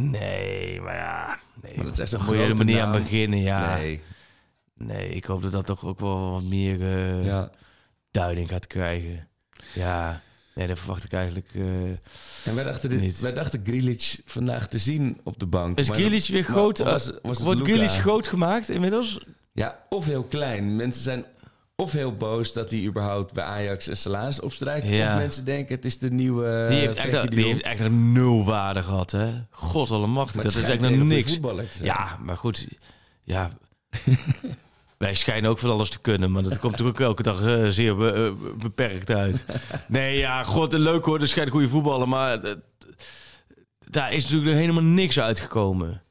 [0.00, 1.38] Nee, maar ja.
[1.62, 3.74] Nee, Maar dat is echt een grote niet aan beginnen, ja.
[3.74, 4.00] Nee.
[4.74, 7.50] Nee, ik hoop dat dat toch ook wel wat meer eh, ja.
[8.10, 9.28] duiding gaat krijgen.
[9.74, 10.20] Ja,
[10.54, 11.50] nee, dat verwacht ik eigenlijk...
[11.54, 11.62] eh,
[12.44, 13.20] En wij dachten, dit, Niet.
[13.20, 15.78] wij dachten Grealish vandaag te zien op de bank.
[15.78, 16.78] is Grealish weer groot?
[16.78, 17.60] was- eh, was het wordt?
[17.60, 19.24] Grealish groot gemaakt inmiddels?
[19.52, 20.76] Ja, of heel klein.
[20.76, 21.24] Mensen zijn
[21.82, 24.88] of heel boos dat hij überhaupt bij Ajax een salaris opstrijkt.
[24.88, 25.12] Ja.
[25.12, 29.10] Of mensen denken het is de nieuwe Die heeft, die echt nog nul waarde gehad,
[29.10, 29.30] hè?
[29.50, 31.38] God allemachtig, dat is schijnt nog een niks.
[31.82, 32.66] Ja, maar goed.
[33.22, 33.50] Ja.
[34.98, 37.68] Wij schijnen ook van alles te kunnen, maar dat komt natuurlijk ook elke dag eh,
[37.68, 39.44] zeer be- eh, beperkt uit.
[39.88, 42.52] Nee, ja, god, leuk hoor, er schijnt goede voetballen, maar eh,
[43.90, 46.02] daar is natuurlijk helemaal niks uitgekomen.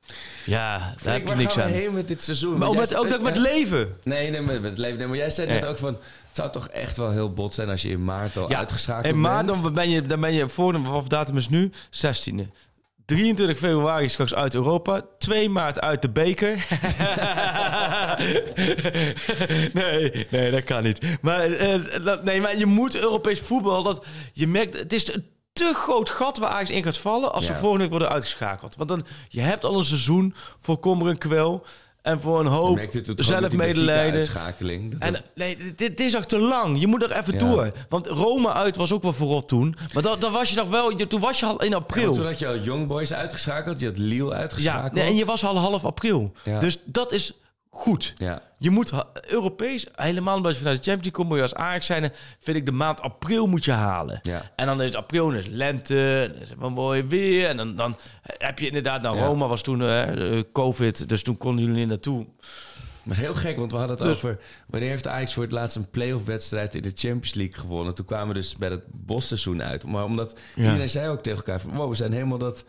[0.48, 1.70] Ja, daar heb je niks gaan aan.
[1.70, 2.58] heen met dit seizoen?
[2.58, 3.98] Maar ook met, ook dat met leven.
[4.04, 4.98] Nee, nee, met leven.
[4.98, 5.94] Nee, maar jij zei net ook van...
[6.28, 9.20] Het zou toch echt wel heel bot zijn als je in maart al uitgeschakeld en
[9.20, 9.64] maar bent?
[9.64, 11.72] dan ben je, dan ben je voor wat datum is nu?
[11.92, 12.48] 16e.
[13.08, 15.02] 23 februari straks uit Europa.
[15.18, 16.54] 2 maart uit de beker.
[19.74, 21.18] nee, nee, dat kan niet.
[21.22, 23.84] Maar, eh, dat, nee, maar je moet Europees voetbal.
[23.84, 25.18] Dat, je merkt, het is
[25.58, 27.58] te groot gat waar Ajax in gaat vallen als ze Ja.
[27.58, 28.76] volgende week worden uitgeschakeld.
[28.76, 31.66] Want dan, je hebt al een seizoen voor kommer en kwel.
[32.02, 32.80] En voor een hoop
[33.16, 34.28] zelfmedelijden.
[35.00, 36.80] En dat- nee, dit, is ook te lang.
[36.80, 37.40] Je moet er even Ja.
[37.40, 37.72] door.
[37.90, 39.76] Want Rome uit was ook wel vooral toen.
[39.94, 40.98] Maar dat, dat was je nog wel.
[40.98, 42.14] je- Toen was je al in Ja, april.
[42.14, 43.80] toen had je al Young Boys uitgeschakeld.
[43.80, 44.94] Je had Lille Ja, uitgeschakeld.
[44.94, 46.32] nee, en je was al half april.
[46.44, 46.60] Ja.
[46.60, 47.34] Dus dat is
[47.78, 48.14] goed.
[48.18, 48.42] Ja.
[48.58, 48.92] Je moet
[49.28, 52.58] Europees, helemaal omdat je vanuit de Champions League komt, moet je als Ajax zijn, vind
[52.58, 54.20] ik de maand april moet je halen.
[54.24, 54.52] Ja.
[54.56, 57.48] En dan is april, is lente, dan is het mooi weer.
[57.48, 57.96] En dan, dan
[58.38, 59.26] heb je inderdaad, nou Ja.
[59.26, 62.26] Roma was toen eh, eh, COVID, dus toen konden jullie niet naartoe.
[63.04, 64.40] Maar het is heel gek, want we hadden het Dus- over...
[64.68, 67.96] Wanneer heeft Ajax voor het laatst een playoff wedstrijd in de Champions League gewonnen?
[67.96, 69.86] Toen kwamen we dus bij het bosseizoen uit.
[69.86, 70.64] Maar omdat Ja.
[70.66, 71.72] iedereen zei ook tegen elkaar van...
[71.76, 72.66] Wow, we zijn helemaal dat,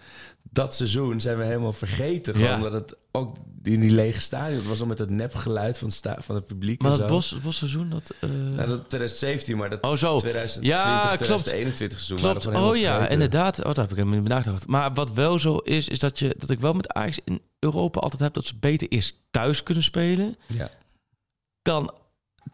[0.51, 2.35] dat seizoen zijn we helemaal vergeten.
[2.35, 4.57] Gewoon omdat het ook in die lege stadion...
[4.59, 7.43] Het was al met het nepgeluid van, sta- van het publiek Maar dat bos, het
[7.43, 8.15] bosseizoen, dat...
[8.21, 10.17] eh, Nou, dat 2017, maar dat Oh, zo.
[10.19, 11.17] 2020, Ja, klopt.
[11.17, 12.47] 2021 seizoen Klopt.
[12.47, 13.13] Oh ja, vergeten.
[13.13, 13.59] inderdaad.
[13.59, 14.67] Oh, daar heb ik helemaal niet nagedacht.
[14.67, 18.01] Maar wat wel zo is, is dat, je, dat ik wel met Ajax in Europa
[18.01, 20.71] altijd heb dat ze beter eerst thuis kunnen spelen Ja.
[21.63, 21.93] dan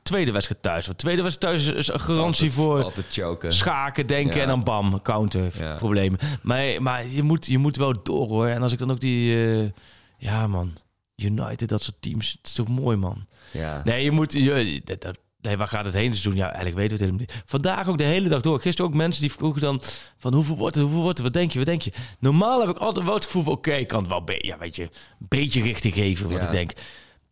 [0.04, 0.86] tweede wedstrijd thuis.
[0.86, 3.52] Want tweede wedstrijd thuis is een garantie Altijd- voor Altijd choken.
[3.54, 4.42] schaken, denken Ja.
[4.42, 5.74] en dan bam, counter Ja.
[5.74, 6.18] problemen.
[6.42, 8.46] Maar, maar je, moet, je moet wel door hoor.
[8.46, 9.70] En als ik dan ook die, eh,
[10.18, 10.72] ja man,
[11.16, 13.24] United, dat soort teams, het is toch mooi man.
[13.52, 13.80] Ja.
[13.84, 14.32] Nee, je moet.
[14.32, 16.34] Je, dat, dat- nee, waar gaat het heen doen?
[16.34, 17.42] Ja, eigenlijk weten we het helemaal niet.
[17.46, 18.60] Vandaag ook de hele dag door.
[18.60, 19.82] Gisteren ook mensen die vroegen dan
[20.18, 21.92] van hoeveel wordt het, hoeveel wordt het, wat denk je, wat denk je?
[22.18, 24.76] Normaal heb ik altijd wel het gevoel van oké, ik kan het wel ja, weet
[24.76, 24.90] je, een
[25.28, 26.46] beetje richting geven wat Ja.
[26.46, 26.72] ik denk.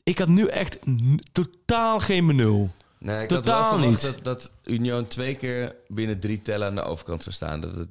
[0.04, 0.78] Ik had nu echt
[1.32, 2.68] totaal geen menu.
[2.98, 4.14] Nee, ik Totaal had wel verwacht niet.
[4.14, 7.60] Dat, dat Union twee keer binnen drie tellen aan de overkant zou staan.
[7.60, 7.88] Dat het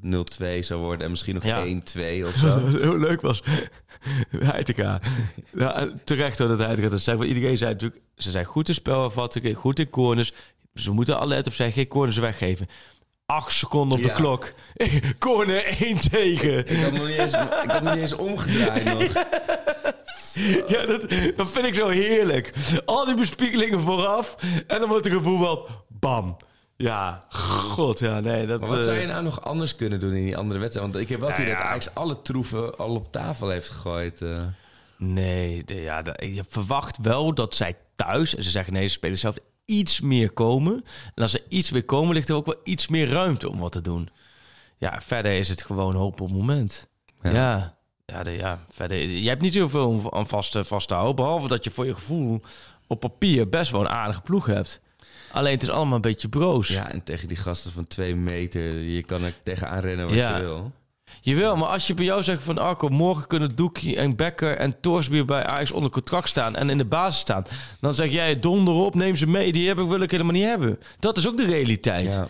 [0.61, 1.65] 0-2 zou worden en misschien nog Ja.
[1.65, 1.69] 1-2
[2.25, 2.67] of Wat zo.
[2.77, 3.43] heel leuk was.
[4.29, 5.01] Heitinga.
[5.53, 7.17] Ja, terecht hoor dat Heitinga dat zei.
[7.17, 10.33] Want iedereen zei natuurlijk, ze zijn goed in spelafvattingen, goed in corners.
[10.73, 12.67] Ze moeten alert op zijn, geen corners weggeven.
[13.25, 14.15] Acht seconden op de Ja.
[14.15, 14.53] klok.
[15.19, 16.69] Corner 1 tegen.
[16.69, 19.23] Ik had nog niet eens, ik had nog niet eens omgedraaid nog.
[20.67, 21.01] Ja, dat,
[21.35, 22.51] dat vind ik zo heerlijk.
[22.85, 24.35] Al die bespiegelingen vooraf.
[24.67, 25.69] En dan wordt er gevoetbald.
[25.87, 26.37] Bam.
[26.77, 28.45] Ja, god, ja, nee.
[28.47, 30.91] Dat, Maar wat eh, zou je nou nog anders kunnen doen in die andere wedstrijd?
[30.91, 31.69] Want ik heb wel het Ja, idee dat ja.
[31.69, 34.21] Ajax alle troeven al op tafel heeft gegooid.
[34.21, 34.37] eh.
[34.97, 38.35] Nee, de, ja, de- je verwacht wel dat zij thuis...
[38.35, 40.83] En ze zeggen nee, ze spelen zelf iets meer komen.
[41.15, 43.71] En als er iets meer komen, ligt er ook wel iets meer ruimte om wat
[43.71, 44.09] te doen.
[44.77, 46.87] Ja, verder is het gewoon hoop op het moment.
[47.21, 47.31] Ja.
[47.31, 47.77] Ja.
[48.11, 48.97] Ja, de, ja, verder.
[48.97, 51.15] Je hebt niet zoveel om aan vast, te- vast te houden.
[51.15, 52.41] Behalve dat je voor je gevoel
[52.87, 54.79] op papier best wel een aardige ploeg hebt.
[55.31, 56.67] Alleen het is allemaal een beetje broos.
[56.67, 60.35] Ja, en tegen die gasten van twee meter, je kan er tegenaan rennen wat Ja.
[60.37, 60.71] je wil.
[61.21, 64.79] Jawel, maar als je bij jou zegt van Arco, morgen kunnen Doekie en Becker en
[64.79, 67.43] Torsbier bij Ajax onder contract staan en in de basis staan,
[67.79, 70.43] dan zeg jij donder op, neem ze mee, die heb ik, wil ik helemaal niet
[70.45, 70.79] hebben.
[70.99, 72.13] Dat is ook de realiteit.
[72.13, 72.27] Ja.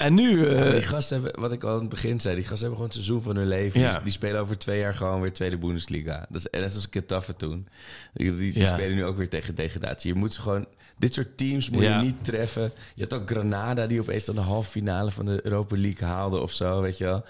[0.00, 2.68] En nu, eh, die gasten hebben, wat ik al aan het begin zei, die gasten
[2.68, 3.80] hebben gewoon het seizoen van hun leven.
[3.80, 3.92] Ja.
[3.94, 6.26] Die, die spelen over twee jaar gewoon weer Tweede Bundesliga.
[6.28, 7.68] Dat is net als Getafe toen.
[8.14, 8.72] Die, die, die Ja.
[8.72, 10.12] spelen nu ook weer tegen degradatie.
[10.12, 10.66] Je moet ze gewoon,
[10.98, 12.72] dit soort teams moet je niet treffen.
[12.94, 16.40] Je had ook Granada die opeens dan de halve finale van de Europa League haalde
[16.40, 17.24] of zo, weet je wel.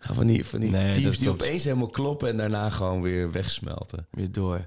[0.00, 4.06] Van die, van die Nee, teams die opeens helemaal kloppen en daarna gewoon weer wegsmelten.
[4.10, 4.66] weer door.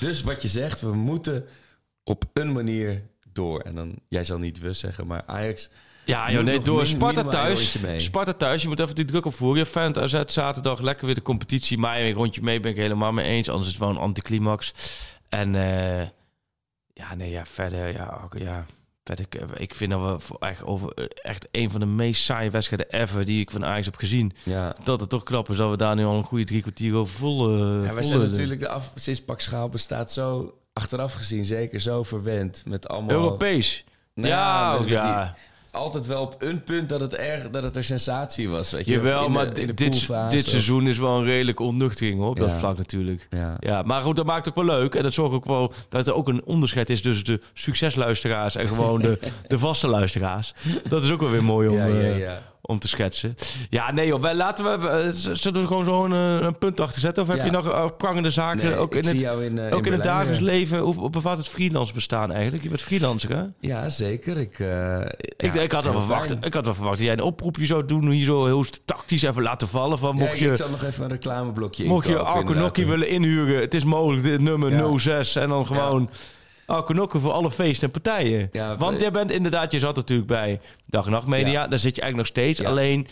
[0.00, 1.44] Dus wat je zegt, we moeten
[2.04, 3.60] op een manier door.
[3.60, 5.70] En dan, jij zal niet we zeggen, maar Ajax...
[6.04, 7.76] Ja, joh, nee, door Sparta thuis.
[8.00, 9.58] Sparta thuis, je moet even die druk opvoeren.
[9.58, 11.78] Je Feyenoord AZ zaterdag, lekker weer de competitie.
[11.78, 13.48] Maar een rondje mee ben ik helemaal mee eens.
[13.48, 14.72] Anders is het wel een anticlimax.
[15.28, 16.06] En eh,
[16.92, 18.64] ja, nee, ja, verder, ja, ook, ja,
[19.04, 22.50] verder, ik- ik vind dat we echt, over, eh, echt een van de meest saaie
[22.50, 24.32] wedstrijden ever die ik van Ajax heb gezien.
[24.42, 26.94] Ja, Dat het toch knap is dat we daar nu al een goede drie kwartier
[26.94, 27.48] over vol...
[27.48, 31.44] eh, Ja, wij vol zijn natuurlijk de af, sinds Pak Schaal bestaat zo achteraf gezien
[31.44, 33.84] zeker zo verwend met allemaal Europees.
[34.14, 35.36] Nou ja, met- ook, met ja.
[35.74, 38.70] Altijd wel op een punt dat het erg dat het een sensatie was.
[38.72, 39.76] Weet je, Jawel, de- maar dit,
[40.30, 43.26] dit, seizoen is wel een redelijke ontnuchtering hoor, op dat vlak natuurlijk.
[43.30, 43.56] Ja.
[43.60, 44.94] Ja, maar goed, dat maakt het ook wel leuk.
[44.94, 48.68] En dat zorgt ook wel dat er ook een onderscheid is tussen de succesluisteraars en
[48.68, 49.18] gewoon de,
[49.48, 50.54] de vaste luisteraars.
[50.88, 52.42] Dat is ook wel weer mooi om, Ja, ja, eh, ja.
[52.66, 53.34] Om te schetsen.
[53.70, 57.22] Ja, nee joh, laten we, eh, zullen we gewoon zo'n eh, een punt achter zetten?
[57.22, 57.44] Of heb Ja.
[57.44, 58.64] je nog eh, prangende zaken?
[58.68, 61.94] Nee, ook in het, in, ook in in het dagelijks leven, hoe, bevat het freelance
[61.94, 62.62] bestaan eigenlijk?
[62.62, 63.42] Je bent freelancer hè?
[63.60, 64.36] Ja, zeker.
[64.36, 64.58] Ik,
[65.36, 66.42] Ik, ja, ik, had wel verwacht, fijn.
[66.42, 69.42] ik had wel verwacht dat jij een oproepje zou doen, hier zo heel tactisch even
[69.42, 69.98] laten vallen.
[69.98, 72.64] Van, mocht ik- je, ik zal nog even een reclameblokje Mocht je inkopen, Arco inderdaad.
[72.64, 74.98] Nokkie willen inhuren, het is mogelijk, dit nummer Ja.
[74.98, 75.36] 06.
[75.36, 76.10] En dan gewoon
[76.66, 78.48] Arco Nokkie voor alle feesten en partijen.
[78.52, 81.50] Ja, Want jij bent inderdaad, je zat natuurlijk bij Dag en Nacht Media.
[81.52, 81.68] Ja.
[81.68, 82.60] Daar zit je eigenlijk nog steeds.
[82.60, 82.68] Ja.
[82.68, 83.06] Alleen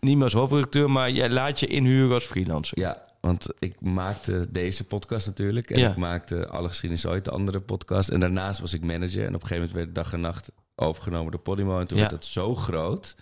[0.00, 2.78] niet meer als hoofdredacteur, maar jij laat je inhuren als freelancer.
[2.80, 5.70] Ja, want ik maakte deze podcast natuurlijk.
[5.70, 5.90] En Ja.
[5.90, 8.08] ik maakte Alle Geschiedenis Ooit, de andere podcast.
[8.08, 9.20] En daarnaast was ik manager.
[9.26, 11.80] En op een gegeven moment werd Dag en Nacht overgenomen door Podimo.
[11.80, 12.02] En toen Ja.
[12.02, 13.16] werd het zo groot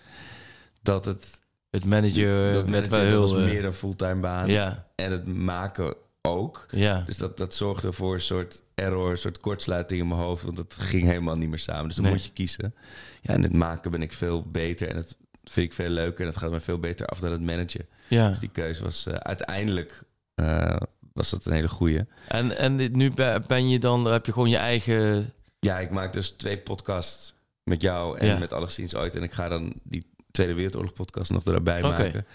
[0.81, 1.43] dat het...
[1.69, 4.47] Het manager dat met manager, dat was eh, meer dan fulltime baan.
[4.47, 5.95] Ja, En het maken
[6.25, 6.65] ook.
[6.71, 7.03] ja.
[7.05, 10.43] Dus dat, dat zorgde voor een soort error, een soort kortsluiting in mijn hoofd.
[10.43, 11.85] Want dat ging helemaal niet meer samen.
[11.85, 12.13] Dus dan Nee.
[12.13, 12.75] moet je kiezen.
[13.21, 14.87] Ja, en het maken ben ik veel beter.
[14.87, 16.21] En het vind ik veel leuker.
[16.21, 17.87] En het gaat me veel beter af dan het managen.
[18.07, 18.29] ja.
[18.29, 20.03] Dus die keuze was eh, uiteindelijk...
[20.35, 20.75] eh,
[21.13, 22.01] was dat een hele goeie.
[22.27, 25.33] En, en dit- nu ben ben je dan, heb je gewoon je eigen...
[25.59, 28.37] Ja, ik maak dus twee podcasts met jou en Ja.
[28.37, 29.15] met Alleszins ooit.
[29.15, 30.05] En ik ga dan die
[30.35, 32.25] Tweede Wereldoorlog podcast nog erbij maken.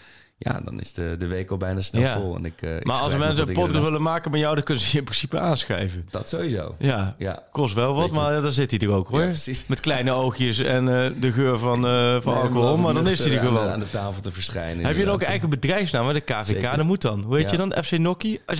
[0.42, 2.14] Ja, dan is de, de week al bijna snel Ja.
[2.20, 2.36] vol.
[2.36, 4.82] En ik, eh, ik Maar als mensen een podcast willen maken met jou, dan kunnen
[4.84, 6.06] ze je in principe aanschrijven.
[6.10, 6.74] Dat sowieso.
[6.78, 9.22] Ja, Ja, kost wel wat, maar ja, dan zit hij er ook hoor.
[9.24, 9.32] Ja.
[9.66, 13.08] Met kleine oogjes en eh, de geur van, eh, van Nee, alcohol, maar dan is
[13.10, 13.68] nuchter hij er gewoon.
[13.68, 14.86] Aan de tafel te verschijnen.
[14.86, 16.12] Heb je dan ook eigen bedrijfsnaam, hè?
[16.12, 16.44] de KVK?
[16.44, 16.76] Zeker.
[16.76, 17.22] Dat moet dan.
[17.22, 17.72] Hoe heet je dan?
[17.84, 18.40] FC Nokkie?
[18.46, 18.56] Oh,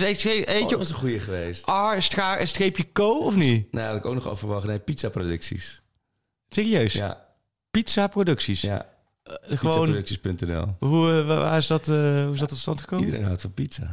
[0.69, 1.67] dat was een goede geweest.
[1.67, 3.71] R, schaar en streepje co, of niet?
[3.71, 4.67] Nou, had ik ook nog overwogen.
[4.67, 5.81] Nee, pizza-producties.
[6.49, 6.93] Serieus?
[6.93, 7.25] Ja,
[7.71, 8.61] Pizza Producties?
[8.61, 8.90] ja.
[9.31, 10.75] Eh, gewoon, Pizzaproducties.nl.
[10.79, 13.05] hoe, eh, waar is dat, eh, hoe is dat tot stand gekomen?
[13.05, 13.81] Iedereen houdt van pizza.
[13.83, 13.89] Het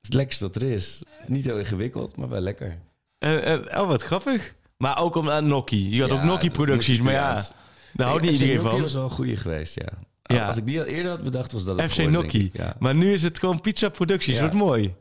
[0.00, 1.02] is het lekkerste dat er is.
[1.26, 2.78] Niet heel ingewikkeld, maar wel lekker.
[3.20, 4.54] Oh, wat grappig.
[4.76, 5.90] Maar ook om aan Nokkie.
[5.90, 7.44] Je had Ja, ook Nokkie het Producties, maar ja,
[7.92, 8.80] daar houdt niet iedereen Nokkie van.
[8.82, 9.88] was wel een goede geweest, ja.
[10.22, 10.46] Ja.
[10.46, 12.44] Als ik die al eerder had bedacht, was dat het FC Nokkie.
[12.44, 12.56] ik.
[12.56, 12.76] Ja.
[12.78, 14.40] Maar nu is het gewoon Pizza Producties, Ja.
[14.40, 14.94] wordt mooi.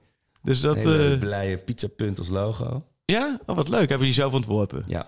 [0.44, 0.76] Dus dat...
[0.76, 2.86] Een hele blije pizzapunt als logo.
[3.06, 3.90] ja, oh, wat leuk.
[3.90, 4.84] Heb je die zelf ontworpen?
[4.88, 5.08] Ja.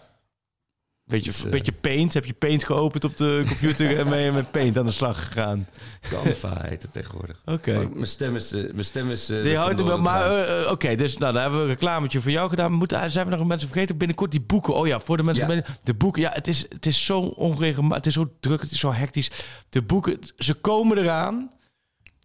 [1.14, 2.14] Beetje, Dus, eh, beetje paint.
[2.14, 5.24] Heb je paint geopend op de computer en ben je met paint aan de slag
[5.26, 5.68] gegaan?
[6.10, 7.42] Canva heet het tegenwoordig.
[7.46, 7.90] Oké.
[7.94, 8.52] Mijn stem is...
[8.52, 11.66] eh, Mijn stem is eh, Die houdt wel, maar oké, dus nou, dan hebben we
[11.66, 12.72] een reclametje voor jou gedaan.
[12.72, 13.98] Moeten, zijn we nog mensen vergeten?
[13.98, 14.74] Binnenkort die boeken.
[14.76, 15.48] Oh ja, voor de mensen.
[15.48, 15.54] Ja.
[15.54, 17.96] binnen- De boeken, ja, het is, het is zo onregelmatig.
[17.98, 19.32] Het is zo druk, het is zo hectisch.
[19.70, 21.52] De boeken, ze komen eraan.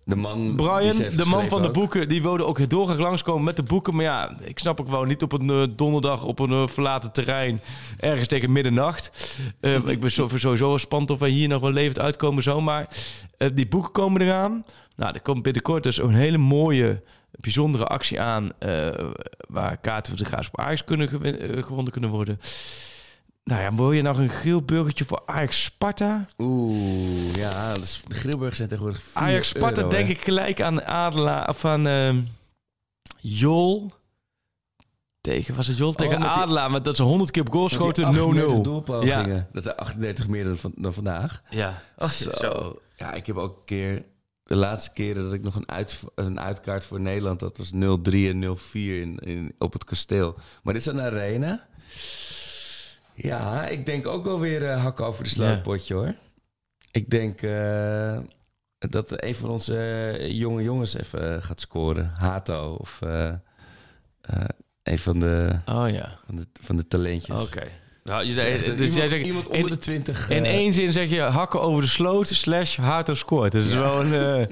[0.08, 3.62] De man Brian, de man van de boeken, die wilde ook doorgaan langskomen met de
[3.62, 3.94] boeken.
[3.94, 7.12] Maar ja, ik snap ook wel niet op een eh, donderdag op een eh, verlaten
[7.12, 7.60] terrein.
[7.98, 9.36] Ergens tegen middernacht.
[9.60, 12.88] Eh, ik ben sowieso spannend of wij hier nog wel levend uitkomen zomaar.
[13.54, 14.64] Die boeken komen eraan.
[14.96, 18.50] Nou, er komt binnenkort dus een hele mooie bijzondere actie aan
[19.48, 21.08] waar kaarten voor de Graafschap Ajax kunnen
[21.64, 22.40] gewonnen kunnen worden.
[23.48, 26.24] Nou ja, wil je nog een geel burgertje voor Ajax Sparta?
[26.38, 30.12] Oeh, ja, is, de Grilburg zijn tegenwoordig 4 Ajax Sparta euro, denk hè?
[30.12, 32.20] ik gelijk aan Adela of aan ehm,
[33.20, 33.92] Jol.
[35.20, 37.50] Tegen, was het Jol tegen Oh, met die- Adela, maar dat ze 100 keer op
[37.50, 38.62] goal schoten, 38 0-0.
[38.62, 39.36] doelpogingen.
[39.36, 39.48] Ja.
[39.52, 41.42] Dat zijn 38 meer dan, van- dan vandaag.
[41.50, 41.82] Ja.
[42.08, 42.78] zo.
[42.96, 44.04] Ja, ik heb ook een keer...
[44.42, 47.40] De laatste keren dat ik nog een, uit, een uitkaart voor Nederland...
[47.40, 47.76] dat was 0-3
[48.28, 50.34] en 0-4 in, in, op het kasteel.
[50.62, 51.66] Maar dit is een arena.
[53.22, 56.14] Ja, ik denk ook wel weer eh, hakken over de slootpotje, hoor.
[56.90, 58.18] Ik denk eh,
[58.78, 62.12] dat een van onze eh, jonge jongens even gaat scoren.
[62.18, 63.00] Hato of
[64.82, 67.42] een van de, Oh ja, van de, van de talentjes.
[67.42, 67.62] oké.
[68.04, 70.30] Nou, je, Dus, echt, dus iemand, jij zegt, iemand onder in, de 20.
[70.30, 73.52] in één zin zeg je hakken over de sloot slash Hato scoort.
[73.52, 73.78] Dat is Ja.
[73.80, 74.48] wel een...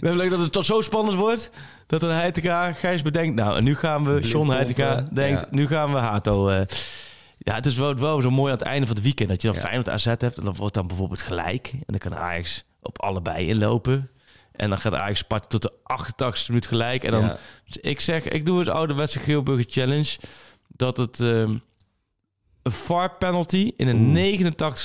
[0.30, 1.50] dat het tot zo spannend wordt
[1.86, 3.34] dat een Heitinga Gijs bedenkt...
[3.36, 5.46] Nou, en nu gaan we, John Heitinga denkt, ja.
[5.50, 6.64] nu gaan we Hato...
[7.42, 9.48] ja, het is wel, wel zo mooi aan het einde van het weekend dat je
[9.48, 9.62] dan Ja.
[9.62, 11.70] Feyenoord AZ hebt en dan wordt dan bijvoorbeeld gelijk.
[11.72, 14.10] En dan kan Ajax op allebei inlopen.
[14.52, 17.04] En dan gaat Ajax Sparta tot de 88 minuut gelijk.
[17.04, 17.38] En dan, Ja.
[17.64, 20.16] dus ik zeg, ik doe het ouderwetse Geelburger Challenge.
[20.68, 21.56] Dat het ehm,
[22.62, 23.94] een VAR penalty in de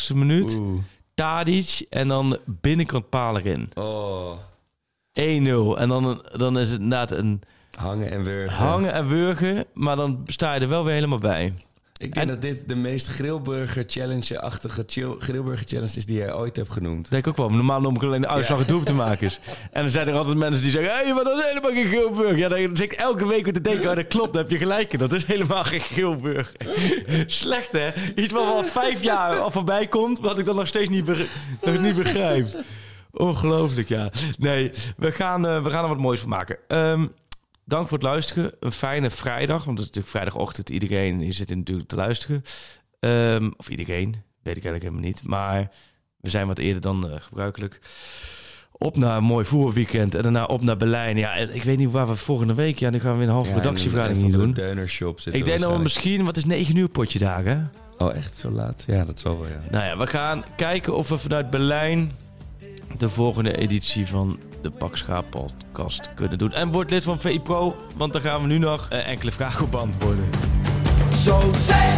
[0.10, 0.56] 89ste minuut.
[0.58, 0.82] Oeh.
[1.14, 3.70] Tadic en dan binnenkant paal erin.
[3.74, 3.78] 1-0.
[3.84, 7.42] Oh, En dan, dan is het inderdaad een
[7.78, 8.58] hangen en wurgen.
[8.66, 9.66] hangen en wurgen.
[9.74, 11.54] Maar dan sta je er wel weer helemaal bij.
[11.98, 14.84] Ik denk En- dat dit de meest grillburger challenge-achtige
[15.20, 17.10] grillburger challenge is die jij ooit hebt genoemd.
[17.10, 17.50] Denk ik ook wel.
[17.50, 19.40] Normaal noem ik alleen de uitslag het te maken is.
[19.72, 20.92] En dan zijn er altijd mensen die zeggen...
[20.98, 22.38] Hé, hey, maar dat is helemaal geen Geelburg.
[22.38, 23.90] Ja, dan zit ik elke week weer te denken...
[23.90, 24.94] Oh, dat klopt, dan heb je gelijk.
[24.94, 25.00] in.
[25.00, 26.54] Dat is helemaal geen Geelburg.
[27.26, 27.90] Slecht, hè?
[28.16, 30.20] Iets wat al vijf jaar al voorbij komt...
[30.20, 31.28] wat ik dan nog steeds niet, be-
[31.62, 32.48] nog niet begrijp.
[33.12, 34.10] Ongelooflijk, ja.
[34.38, 36.58] Nee, we gaan, eh, we gaan er wat moois van maken.
[36.68, 37.06] Ehm,
[37.66, 38.52] dank voor het luisteren.
[38.60, 39.64] Een fijne vrijdag.
[39.64, 40.70] Want het is natuurlijk vrijdagochtend.
[40.70, 42.44] Iedereen zit natuurlijk te luisteren.
[43.00, 44.16] Ehm, of iedereen.
[44.44, 45.24] Weet ik eigenlijk helemaal niet.
[45.24, 45.72] Maar
[46.20, 47.80] we zijn wat eerder dan eh, gebruikelijk.
[48.72, 50.16] Op naar een mooi voetbalweekend.
[50.16, 51.18] En daarna op naar Berlijn.
[51.18, 52.80] Ja, en ik weet niet waar we volgende week...
[52.80, 54.54] Ja, nu gaan we weer een halve redactievergadering hier doen.
[54.54, 55.84] De zit Ik denk waarschijnlijk.
[55.84, 56.26] misschien...
[56.26, 57.72] Wat is 9 uur potje dagen?
[57.98, 58.84] Oh, echt zo laat?
[58.88, 59.62] Ja, dat zal wel, ja.
[59.72, 62.12] Nou ja, we gaan kijken of we vanuit Berlijn
[63.00, 66.52] de volgende editie van de Pakschaap podcast kunnen doen.
[66.52, 69.66] En word lid van VI Pro, want dan gaan we nu nog eh, enkele vragen
[69.66, 70.30] op beantwoorden.
[71.24, 71.96] So say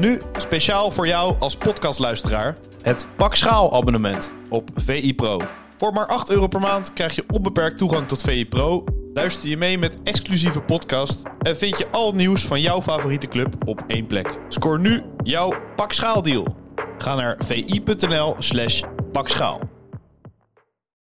[0.00, 5.40] Nu speciaal voor jou als podcastluisteraar het Pak Schaal abonnement op VI Pro.
[5.78, 8.84] Voor maar 8 euro per maand krijg je onbeperkt toegang tot VI Pro.
[9.14, 13.54] Luister je mee met exclusieve podcast en vind je al nieuws van jouw favoriete club
[13.68, 14.38] op één plek.
[14.48, 16.56] Scoor nu jouw Pak Schaal deal.
[16.98, 18.82] Ga naar vi.nl slash
[19.12, 19.79] pakschaal.